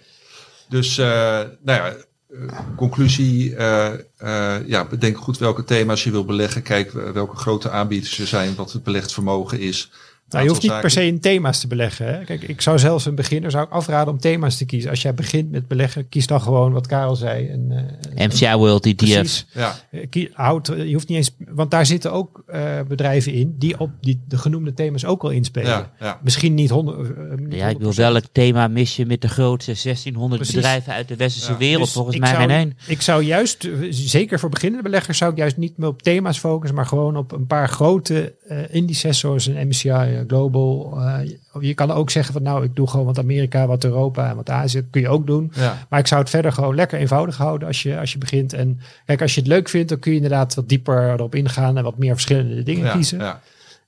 [0.70, 1.96] Dus, eh, nou ja,
[2.76, 6.62] conclusie, eh, eh, ja, bedenk goed welke thema's je wil beleggen.
[6.62, 9.92] Kijk welke grote aanbieders er zijn, wat het belegd vermogen is.
[10.30, 12.06] Nou, je hoeft niet per se in thema's te beleggen.
[12.14, 12.24] Hè?
[12.24, 14.90] Kijk, ik zou zelfs een beginner zou ik afraden om thema's te kiezen.
[14.90, 17.48] Als jij begint met beleggen, kies dan gewoon wat Karel zei.
[17.48, 17.72] En,
[18.16, 19.46] eh, MCI World ETF's.
[19.54, 23.56] Ja, Eh, kie- Houd, je hoeft niet eens, want daar zitten ook eh, bedrijven in
[23.58, 25.70] die op die, de genoemde thema's ook al inspelen.
[25.70, 26.20] ja, ja.
[26.24, 26.98] Misschien niet honderd.
[27.18, 27.96] eh, niet Ja, ik wil 100%.
[27.96, 30.56] welk thema mis je met de grootste 1600 Precies.
[30.56, 31.58] bedrijven uit de westerse Ja.
[31.58, 31.84] wereld?
[31.84, 32.78] Dus Volgens mij zou- geen één.
[32.88, 36.76] Ik zou juist, zeker voor beginnende beleggers, zou ik juist niet meer op thema's focussen,
[36.76, 40.98] maar gewoon op een paar grote eh indices zoals een MSCI eh, Global.
[40.98, 41.20] eh,
[41.60, 44.50] je kan ook zeggen van nou, ik doe gewoon wat Amerika, wat Europa en wat
[44.50, 44.82] Azië.
[44.82, 45.52] Dat kun je ook doen.
[45.56, 45.86] ja.
[45.90, 48.54] Maar ik zou het verder gewoon lekker eenvoudig houden als je, als je begint.
[48.54, 51.78] En kijk, als je het leuk vindt, dan kun je inderdaad wat dieper erop ingaan
[51.78, 53.20] en wat meer verschillende dingen ja, kiezen.
[53.20, 53.42] ja.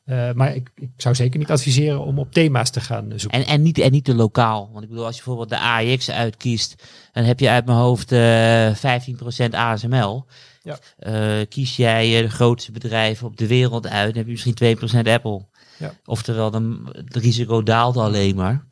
[0.06, 3.40] Eh, maar ik, ik zou zeker niet adviseren om op thema's te gaan eh, zoeken.
[3.40, 4.70] En, en, niet, en niet te lokaal.
[4.72, 8.12] Want ik bedoel, als je bijvoorbeeld de AX uitkiest, dan heb je uit mijn hoofd
[8.12, 10.26] eh 15% ASML.
[10.64, 10.80] Ja.
[10.98, 15.06] Eh, kies jij eh, de grootste bedrijven op de wereld uit, dan heb je misschien
[15.06, 15.46] 2% Apple.
[15.82, 15.94] Ja.
[16.06, 18.66] Oftewel, dan, het risico daalt alleen maar.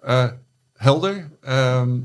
[0.00, 0.28] Eh,
[0.74, 1.30] helder.
[1.40, 1.98] Ehm,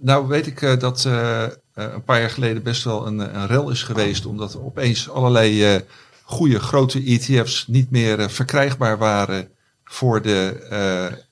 [0.00, 3.70] nou weet ik eh, dat eh, een paar jaar geleden best wel een, een rel
[3.70, 4.26] is geweest.
[4.26, 5.82] Omdat opeens allerlei
[6.22, 9.48] goede grote ETF's niet meer verkrijgbaar waren
[9.84, 11.24] voor de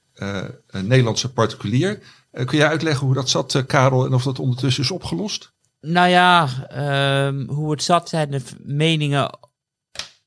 [0.70, 1.98] Nederlandse particulier.
[2.32, 5.52] Kun jij uitleggen hoe dat zat, Karel, en of dat ondertussen is opgelost?
[5.80, 9.38] Nou ja, ehm, hoe het zat zijn de meningen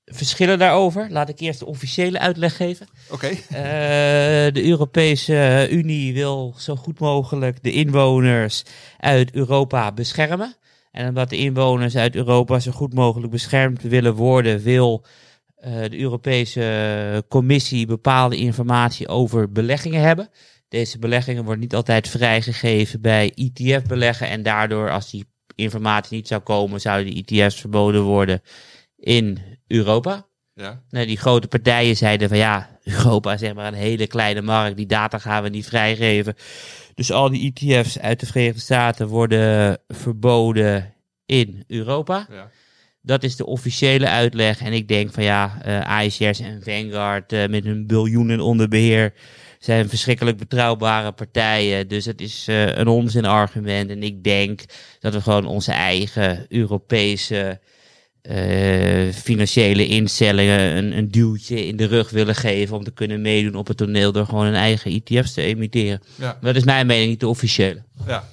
[0.08, 1.08] verschillen daarover.
[1.10, 2.88] Laat ik eerst de officiële uitleg geven.
[3.10, 3.28] Oké.
[3.28, 8.64] Eh, de Europese Unie wil zo goed mogelijk de inwoners
[9.00, 10.56] uit Europa beschermen.
[10.92, 15.06] En omdat de inwoners uit Europa zo goed mogelijk beschermd willen worden, wil
[15.56, 20.30] eh, de Europese Commissie bepaalde informatie over beleggingen hebben.
[20.70, 24.30] Deze beleggingen worden niet altijd vrijgegeven bij ETF-beleggen.
[24.30, 28.42] En daardoor, als die informatie niet zou komen, zouden die ETF's verboden worden
[28.98, 30.28] in Europa.
[30.54, 30.84] Ja.
[30.90, 34.78] Nee, die grote partijen zeiden van ja, Europa is zeg maar een hele kleine markt,
[34.78, 36.36] die data gaan we niet vrijgeven.
[36.96, 40.94] Dus al die ETF's uit de Verenigde Staten worden verboden
[41.26, 42.28] in Europa.
[42.30, 42.50] ja.
[43.02, 44.62] Dat is de officiële uitleg.
[44.62, 49.14] En ik denk van ja, eh iShares en Vanguard eh, met hun biljoenen onder beheer
[49.60, 51.88] zijn verschrikkelijk betrouwbare partijen.
[51.88, 53.90] Dus het is eh, een onzinargument.
[53.90, 54.64] En ik denk
[55.00, 57.60] dat we gewoon onze eigen Europese
[58.28, 63.56] eh, financiële instellingen een, een duwtje in de rug willen geven om te kunnen meedoen
[63.56, 66.02] op het toneel door gewoon hun eigen ETF's te emitteren.
[66.16, 66.26] Ja.
[66.26, 67.84] Maar dat is mijn mening, niet de officiële.
[68.08, 68.24] ja.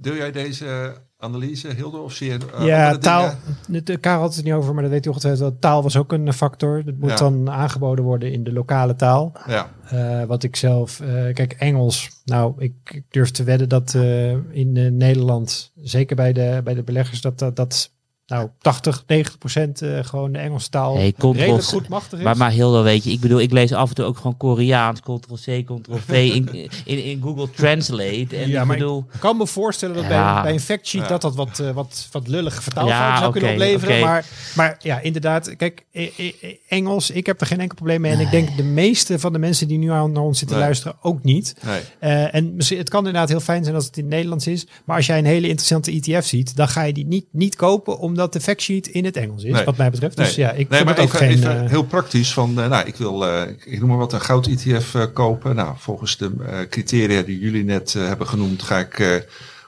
[0.00, 3.34] Deel jij deze analyse, Hilde, of zie je eh, ja, taal.
[3.68, 5.58] De, Karel had het niet over, maar dat weet hij ongetwijfeld wel.
[5.60, 6.84] Taal was ook een factor.
[6.84, 7.16] Dat moet Ja.
[7.16, 9.32] dan aangeboden worden in de lokale taal.
[9.46, 12.10] Ja, Eh, wat ik zelf, eh, kijk, Engels.
[12.24, 16.82] Nou, ik, ik durf te wedden dat eh, in Nederland, zeker bij de, bij de
[16.82, 17.90] beleggers, dat dat, dat
[18.28, 22.24] nou 80, 90 procent eh, gewoon de Engelse taal Hey, redelijk goed machtig is.
[22.24, 24.36] Maar, maar heel wel, weet je, ik bedoel, ik lees af en toe ook gewoon
[24.36, 26.48] Koreaans, Ctrl-C, Ctrl-V in,
[26.84, 28.26] in, in Google Translate.
[28.36, 30.32] En ja, ik maar bedoel, ik kan me voorstellen dat Ja.
[30.34, 31.08] bij, bij een factsheet Ja.
[31.08, 34.00] dat dat wat, eh, wat, wat lullige vertaalfouten Ja, zou kunnen opleveren.
[34.00, 34.26] Maar,
[34.56, 38.12] maar ja, inderdaad, kijk, eh, eh, eh, Engels, ik heb er geen enkel probleem mee.
[38.12, 40.64] En ik denk de meeste van de mensen die nu aan naar ons zitten Nee.
[40.66, 41.54] luisteren ook niet.
[41.64, 41.80] nee.
[41.98, 44.66] Eh, en misschien, het kan inderdaad heel fijn zijn als het in het Nederlands is.
[44.84, 47.98] Maar als jij een hele interessante ETF ziet, dan ga je die niet, niet kopen
[48.18, 49.64] omdat de factsheet in het Engels is, Nee.
[49.64, 50.16] wat mij betreft.
[50.16, 50.46] Dus Nee.
[50.46, 51.36] ja, ik nee, maar het ook even, geen...
[51.36, 52.32] even eh, heel praktisch.
[52.32, 55.54] Van, eh, nou, ik wil, eh, ik, noem maar wat, een goud-ETF eh, kopen.
[55.54, 59.14] Nou, volgens de eh, criteria die jullie net eh, hebben genoemd, ga ik, eh,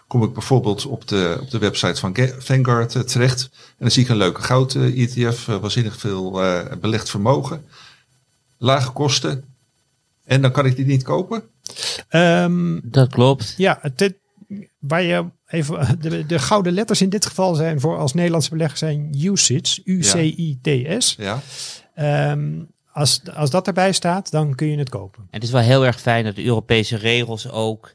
[0.06, 3.42] kom ik bijvoorbeeld op de, op de website van Vanguard terecht.
[3.52, 7.64] En dan zie ik een leuke goud-ETF, eh, waanzinnig veel eh, belegd vermogen,
[8.58, 9.44] lage kosten.
[10.24, 11.42] En dan kan ik die niet kopen?
[12.08, 13.54] ehm, dat klopt.
[13.56, 14.14] Ja, het,
[14.78, 18.78] waar je even de, de gouden letters in dit geval zijn voor als Nederlandse belegger
[18.78, 21.14] zijn UCITS, U-C-I-T-S.
[21.18, 21.40] Ja,
[21.94, 25.20] Ehm, als, als dat erbij staat, dan kun je het kopen.
[25.22, 27.94] En het is wel heel erg fijn dat de Europese regels ook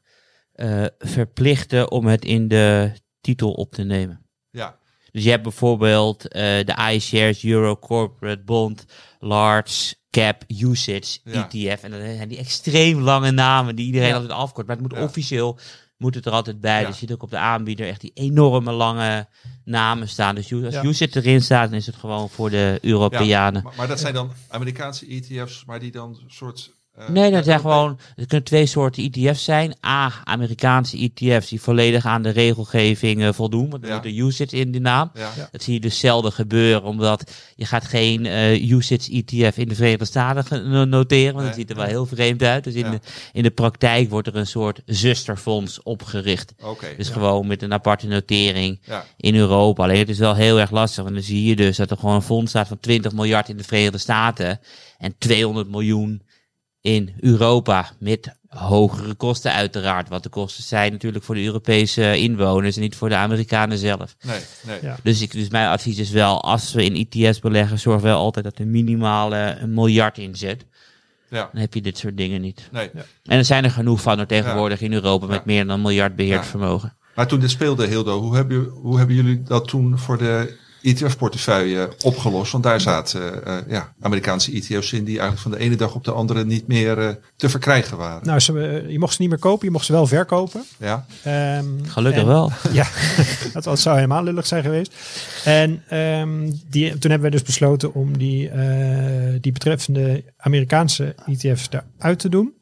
[0.53, 2.91] eh, verplichten om het in de
[3.21, 4.21] titel op te nemen.
[4.51, 4.77] ja,
[5.11, 8.85] Dus je hebt bijvoorbeeld eh, de iShares Euro Corporate Bond
[9.19, 11.49] Large Cap Usage Ja.
[11.51, 11.83] ETF.
[11.83, 14.13] En dat zijn die extreem lange namen die iedereen Ja.
[14.13, 14.67] altijd afkort.
[14.67, 15.03] Maar het moet Ja.
[15.03, 15.59] officieel
[15.97, 16.79] moet het er altijd bij.
[16.79, 16.87] Ja.
[16.87, 19.27] Dus je ziet ook op de aanbieder echt die enorme lange
[19.63, 20.35] namen staan.
[20.35, 21.07] Dus als Ja.
[21.11, 23.63] Erin staat, dan is het gewoon voor de Europeanen.
[23.63, 26.73] maar, maar dat zijn dan Amerikaanse ETF's, maar die dan een soort...
[26.97, 27.99] eh, Nee, dat zijn gewoon.
[28.15, 29.73] Er kunnen twee soorten ETF's zijn.
[29.85, 33.69] A, Amerikaanse ETF's die volledig aan de regelgeving eh, voldoen.
[33.69, 35.11] Want er een usage in de naam.
[35.13, 35.47] Ja, Ja.
[35.51, 39.75] Dat zie je dus zelden gebeuren, omdat je gaat geen eh usage ETF in de
[39.75, 41.23] Verenigde Staten noteren.
[41.33, 41.45] Want Nee.
[41.45, 42.63] dat ziet er wel heel vreemd uit.
[42.63, 42.91] Dus in, Ja.
[42.91, 42.99] de,
[43.33, 46.53] in de praktijk wordt er een soort zusterfonds opgericht.
[46.97, 47.13] Dus ja.
[47.13, 49.83] gewoon met een aparte notering Ja, in Europa.
[49.83, 51.05] Alleen het is wel heel erg lastig.
[51.05, 53.57] En dan zie je dus dat er gewoon een fonds staat van 20 miljard in
[53.57, 54.59] de Verenigde Staten.
[54.97, 56.21] En 200 miljoen
[56.85, 57.89] in Europa.
[57.99, 60.09] Met hogere kosten uiteraard.
[60.09, 64.15] Want de kosten zijn natuurlijk voor de Europese inwoners en niet voor de Amerikanen zelf.
[64.23, 64.77] nee, nee.
[64.81, 64.97] Ja.
[65.03, 68.45] Dus, ik, dus mijn advies is wel, als we in ETS beleggen, zorg wel altijd
[68.45, 70.65] dat er minimaal een miljard in zit.
[71.29, 72.69] Ja, Dan heb je dit soort dingen niet.
[72.71, 72.89] nee.
[73.23, 75.41] En er zijn er genoeg van er tegenwoordig in Europa met Ja.
[75.45, 76.49] meer dan een miljard beheerd Ja.
[76.49, 76.93] vermogen.
[77.15, 81.89] Maar toen dit speelde, Hildo, hoe hebben, hoe hebben jullie dat toen voor de ETF-portefeuille
[82.03, 82.51] opgelost.
[82.51, 86.03] Want daar zaten eh, ja, Amerikaanse ETF's in die eigenlijk van de ene dag op
[86.03, 88.25] de andere niet meer eh, te verkrijgen waren.
[88.27, 90.63] Nou, ze, eh, je mocht ze niet meer kopen, je mocht ze wel verkopen.
[90.79, 92.51] Ja, Ehm, Gelukkig en- wel.
[92.71, 92.87] Ja,
[93.53, 94.93] dat, dat zou helemaal lullig zijn geweest.
[95.45, 101.69] En ehm, die, toen hebben we dus besloten om die, eh, die betreffende Amerikaanse ETF's
[101.99, 102.53] eruit te doen.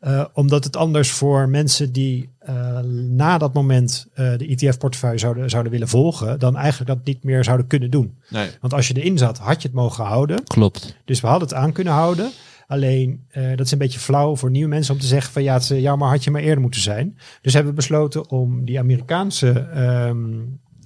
[0.00, 2.78] Eh, omdat het anders voor mensen die eh,
[3.08, 7.44] na dat moment eh, de ETF-portefeuille zouden, zouden willen volgen, dan eigenlijk dat niet meer
[7.44, 8.18] zouden kunnen doen.
[8.28, 8.48] nee.
[8.60, 10.44] Want als je erin zat, had je het mogen houden.
[10.44, 10.96] Klopt.
[11.04, 12.30] Dus we hadden het aan kunnen houden.
[12.68, 15.54] Alleen, eh, dat is een beetje flauw voor nieuwe mensen om te zeggen van ja,
[15.54, 17.18] het, ja, maar had je maar eerder moeten zijn.
[17.42, 20.34] Dus hebben we besloten om die Amerikaanse ehm,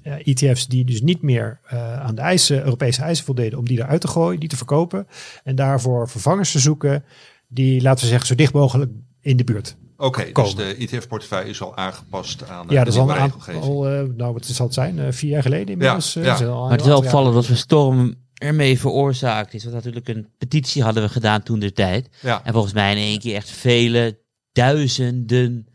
[0.02, 3.78] eh, ETF's die dus niet meer eh, aan de eisen, Europese eisen voldeden, om die
[3.78, 5.06] eruit te gooien, die te verkopen.
[5.44, 7.04] En daarvoor vervangers te zoeken
[7.52, 8.90] die, laten we zeggen, zo dicht mogelijk
[9.20, 9.76] in de buurt.
[9.96, 13.64] Oké, dus de ETF-portefeuille is al aangepast aan eh, ja, de dat is al regelgeving.
[13.64, 16.16] eh, nou wat zal het zijn, Eh, vier jaar geleden inmiddels.
[16.16, 16.34] eh, ja.
[16.34, 19.62] is al een Maar het is wel opvallend dat we storm ermee veroorzaakt is.
[19.62, 22.08] Want natuurlijk een petitie hadden we gedaan toen de tijd.
[22.20, 24.18] Ja, En volgens mij in één keer echt vele
[24.52, 25.66] duizenden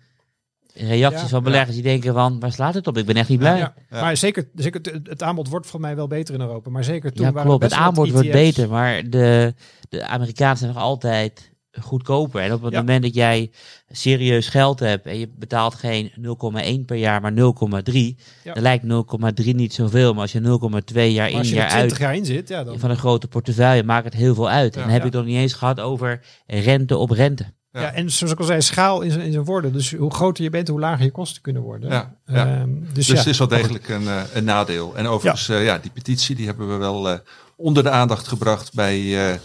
[0.73, 1.27] reacties Ja.
[1.27, 2.97] van beleggers die denken van, waar slaat het op?
[2.97, 3.57] Ik ben echt niet blij.
[3.57, 4.01] Ja, Ja.
[4.01, 6.69] maar zeker, zeker het, het aanbod wordt voor mij wel beter in Europa.
[6.69, 7.63] Maar zeker toen Ja, waren klopt.
[7.63, 8.39] best Het aanbod wordt ETF's.
[8.41, 9.53] beter, maar de,
[9.89, 11.51] de Amerikanen zijn nog altijd
[11.81, 12.41] goedkoper.
[12.41, 12.79] En op het Ja.
[12.79, 13.51] moment dat jij
[13.91, 18.53] serieus geld hebt en je betaalt geen 0,1 per jaar, maar 0,3, Ja.
[18.53, 20.13] dan lijkt 0,3 niet zoveel.
[20.13, 22.63] Maar als je 0,2 jaar in als je jaar 20 uit jaar in zit, ja,
[22.63, 24.73] dan, van een grote portefeuille maakt het heel veel uit.
[24.75, 24.81] Ja.
[24.81, 25.07] en dan heb Ja.
[25.07, 27.45] ik het nog niet eens gehad over rente op rente.
[27.71, 27.81] Ja.
[27.83, 27.91] Ja.
[27.93, 29.73] en zoals ik al zei, schaal in zijn, in zijn woorden.
[29.73, 31.89] Dus hoe groter je bent, hoe lager je kosten kunnen worden.
[31.89, 32.45] Ja, ja.
[32.47, 33.15] Ehm, dus Dus ja.
[33.15, 34.95] het is wel degelijk een, eh, een nadeel.
[34.95, 35.57] En overigens, ja.
[35.57, 37.17] ja, die petitie die hebben we wel eh,
[37.55, 39.35] onder de aandacht gebracht bij eh,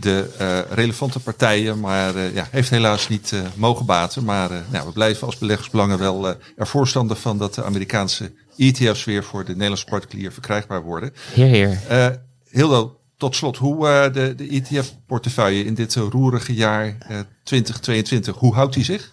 [0.00, 1.80] de eh, relevante partijen.
[1.80, 4.24] Maar eh, ja, heeft helaas niet eh, mogen baten.
[4.24, 8.32] Maar eh, nou, we blijven als beleggersbelangen wel eh, er voorstander van dat de Amerikaanse
[8.56, 11.12] ETF's weer voor de Nederlandse particulier verkrijgbaar worden.
[11.32, 11.80] Heer, heer.
[11.88, 12.08] Eh
[12.50, 18.54] Hildo, tot slot, hoe eh, de, de ETF-portefeuille in dit roerige jaar eh, 2022, hoe
[18.54, 19.12] houdt die zich?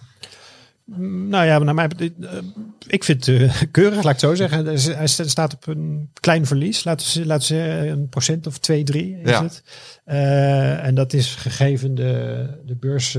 [0.96, 2.30] Nou ja, naar mij, eh,
[2.88, 4.66] ik vind het eh, keurig, laat ik het zo zeggen.
[4.98, 6.84] Hij staat op een klein verlies.
[6.84, 9.44] Laten we, laten we zeggen een procent of 2, 3 is Ja.
[9.44, 9.64] het.
[10.06, 13.18] Eh, en dat is gegeven de, de beurs.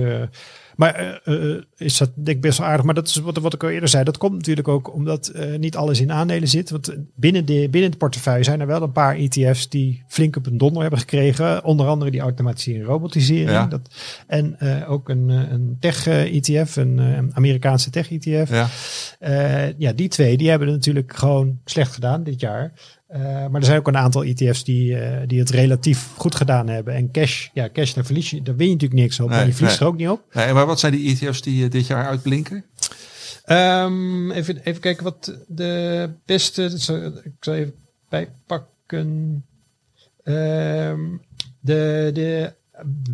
[0.78, 2.84] Maar eh, eh, is dat denk ik best wel aardig.
[2.84, 4.04] Maar dat is wat, wat ik al eerder zei.
[4.04, 6.70] Dat komt natuurlijk ook omdat eh, niet alles in aandelen zit.
[6.70, 10.46] Want binnen de, binnen de portefeuille zijn er wel een paar ETF's die flink op
[10.46, 11.64] een donder hebben gekregen.
[11.64, 13.50] Onder andere die automatisering en robotisering.
[13.50, 13.66] Ja.
[13.66, 13.80] Dat,
[14.26, 18.50] en eh, ook een, eh, een tech-ETF, een eh, Amerikaanse tech-ETF.
[18.50, 18.68] Ja,
[19.18, 22.72] Eh, ja, die twee die hebben het natuurlijk gewoon slecht gedaan dit jaar.
[23.08, 26.68] Eh, maar er zijn ook een aantal ETF's die, eh, die het relatief goed gedaan
[26.68, 26.94] hebben.
[26.94, 29.28] En cash, ja, cash daar verlies je, daar win je natuurlijk niks op.
[29.28, 29.88] Nee, maar je verliest nee.
[29.88, 30.22] er ook niet op.
[30.34, 32.64] nee, maar wat zijn die ETF's die eh, dit jaar uitblinken?
[33.44, 36.62] Ehm, even, even kijken wat de beste.
[37.24, 37.74] Ik zal even
[38.08, 39.44] bijpakken.
[40.24, 41.00] Ehm,
[41.60, 42.52] de, de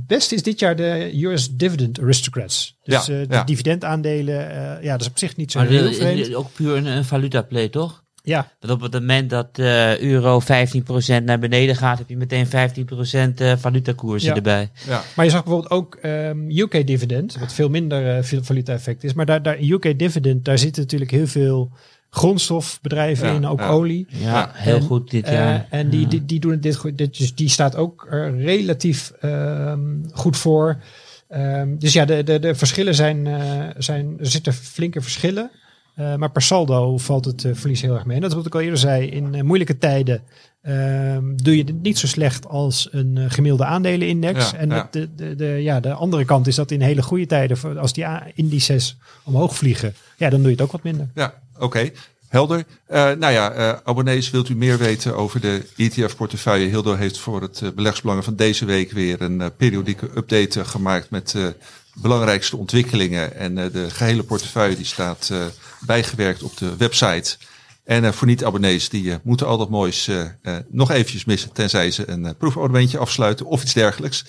[0.06, 2.78] beste is dit jaar de US Dividend Aristocrats.
[2.82, 3.44] Dus Ja, eh, de ja.
[3.44, 4.50] dividendaandelen.
[4.50, 6.34] eh, ja, dat is op zich niet zo Maar heel vreemd.
[6.34, 8.03] ook puur een, een valutaplay, toch?
[8.26, 12.46] Ja, Dat op het moment dat eh euro 15% naar beneden gaat, heb je meteen
[12.46, 14.34] 15% eh valutakoersen Ja.
[14.36, 14.70] erbij.
[14.86, 19.04] Ja, Maar je zag bijvoorbeeld ook ehm, UK dividend, wat veel minder eh, valuta effect
[19.04, 19.12] is.
[19.12, 21.70] Maar daar, daar UK dividend, daar zitten natuurlijk heel veel
[22.10, 23.68] grondstofbedrijven Ja, in, ook ja.
[23.68, 24.06] olie.
[24.08, 25.66] Ja, heel En, goed dit jaar.
[25.70, 26.98] en die, die, die doen het dit goed.
[26.98, 29.80] Dit, dus die staat ook er relatief ehm,
[30.12, 30.76] goed voor.
[31.28, 35.50] Ehm, dus ja, de, de, de verschillen zijn, eh, zijn, er zitten flinke verschillen.
[35.94, 38.16] Eh, maar per saldo valt het eh, verlies heel erg mee.
[38.16, 39.06] En dat is wat ik al eerder zei.
[39.06, 40.22] In eh, moeilijke tijden
[40.62, 44.50] ehm, doe je het niet zo slecht als een gemiddelde aandelenindex.
[44.50, 44.88] Ja, en ja.
[44.90, 48.06] De, de, de, ja, de andere kant is dat in hele goede tijden, als die
[48.34, 51.08] indices omhoog vliegen, ja, dan doe je het ook wat minder.
[51.14, 51.90] ja oké.
[52.28, 52.64] Helder.
[52.88, 56.68] Nou ja, abonnees, wilt u meer weten over de ETF-portefeuille?
[56.68, 61.34] Hildo heeft voor het beleggsbelangen van deze week weer een periodieke update gemaakt met
[61.94, 63.36] belangrijkste ontwikkelingen.
[63.36, 65.38] En eh, de gehele portefeuille die staat eh,
[65.80, 67.36] bijgewerkt op de website.
[67.84, 71.90] En eh, voor niet-abonnees, die moeten al dat moois eh, eh, nog eventjes missen, tenzij
[71.90, 74.24] ze een eh, proefabonnementje afsluiten of iets dergelijks.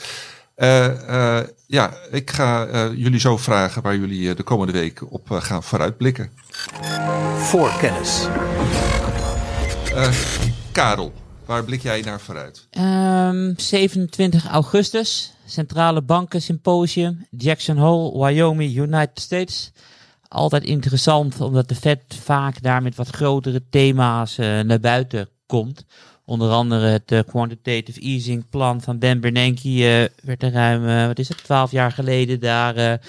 [0.56, 5.30] Eh, eh, ja, ik ga eh, jullie zo vragen waar jullie de komende week op
[5.30, 6.32] gaan vooruitblikken.
[7.38, 8.28] Voorkennis.
[9.96, 10.12] Eh,
[10.72, 11.14] Karel,
[11.46, 12.68] waar blik jij naar vooruit?
[12.72, 19.72] Ehm, 27 augustus, Centrale Banken Symposium, Jackson Hole, Wyoming, United States.
[20.28, 25.86] Altijd interessant, omdat de Fed vaak daar met wat grotere thema's eh, naar buiten komt.
[26.26, 31.20] Onder andere het eh, quantitative easing plan van Ben Bernanke eh, werd er ruim, wat
[31.20, 33.00] is het, 12 jaar geleden daar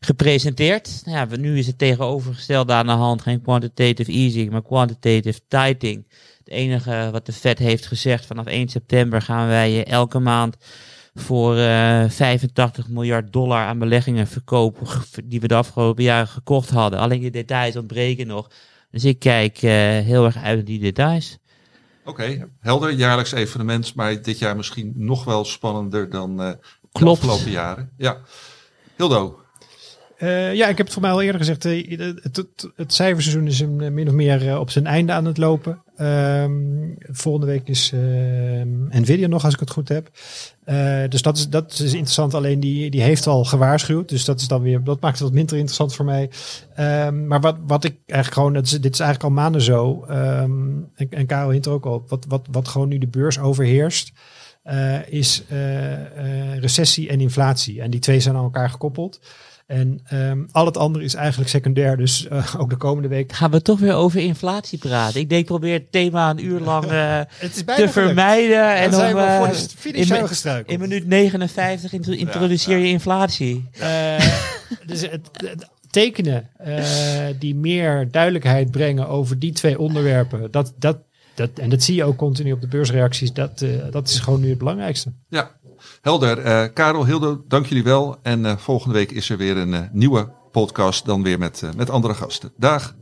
[0.00, 1.02] gepresenteerd.
[1.04, 6.04] Nou ja, nu is het tegenovergestelde aan de hand, geen quantitative easing, maar quantitative tightening.
[6.38, 10.56] Het enige wat de Fed heeft gezegd, vanaf 1 september gaan wij elke maand
[11.14, 14.86] voor uh, 85 miljard dollar aan beleggingen verkopen
[15.24, 16.98] die we de afgelopen jaren gekocht hadden.
[16.98, 18.50] Alleen die details ontbreken nog.
[18.90, 21.38] Dus ik kijk uh, heel erg uit naar die details.
[22.04, 22.92] Oké, helder.
[22.92, 26.50] Jaarlijks evenement, maar dit jaar misschien nog wel spannender dan uh,
[26.92, 27.90] de afgelopen jaren.
[27.96, 28.18] Ja.
[28.96, 29.43] Hildo,
[30.18, 31.64] uh, ja, ik heb het voor mij al eerder gezegd.
[31.64, 32.44] Uh, het,
[32.76, 35.82] het, cijferseizoen is een, min of meer uh, op zijn einde aan het lopen.
[36.00, 37.92] Um, volgende week is
[38.90, 40.10] Nvidia nog, als ik het goed heb.
[41.10, 42.34] dus dat is, dat is interessant.
[42.34, 44.08] Alleen die, die heeft al gewaarschuwd.
[44.08, 46.30] Dus dat is dan weer, dat maakt het wat minder interessant voor mij.
[46.78, 50.04] Um, maar wat, wat ik eigenlijk gewoon, dit is eigenlijk al maanden zo.
[50.04, 52.04] En, en Karel hint er ook al.
[52.08, 54.12] Wat, wat, wat gewoon nu de beurs overheerst.
[55.06, 55.42] is
[56.60, 57.80] recessie en inflatie.
[57.80, 59.20] En die twee zijn aan elkaar gekoppeld.
[59.66, 61.96] En um, al het andere is eigenlijk secundair.
[61.96, 63.32] Dus uh, ook de komende week.
[63.32, 65.20] Gaan we toch weer over inflatie praten?
[65.20, 67.20] Ik denk, probeer het thema een uur lang uh,
[67.76, 68.74] te vermijden.
[68.74, 70.70] En dan zijn we uh, voor de finish in, gestruikeld.
[70.70, 73.68] In minuut 59 introduceer je inflatie.
[74.86, 76.50] dus het, het tekenen
[77.38, 80.50] die meer duidelijkheid brengen over die twee onderwerpen.
[80.50, 80.98] Dat, dat,
[81.34, 83.32] dat, en dat zie je ook continu op de beursreacties.
[83.32, 85.12] Dat, dat is gewoon nu het belangrijkste.
[85.28, 85.50] Ja,
[86.04, 86.38] Helder.
[86.38, 88.16] Eh, Karel, Hildo, dank jullie wel.
[88.22, 91.06] En eh, volgende week is er weer een eh, nieuwe podcast.
[91.06, 92.52] Dan weer met, met andere gasten.
[92.56, 92.94] Dag.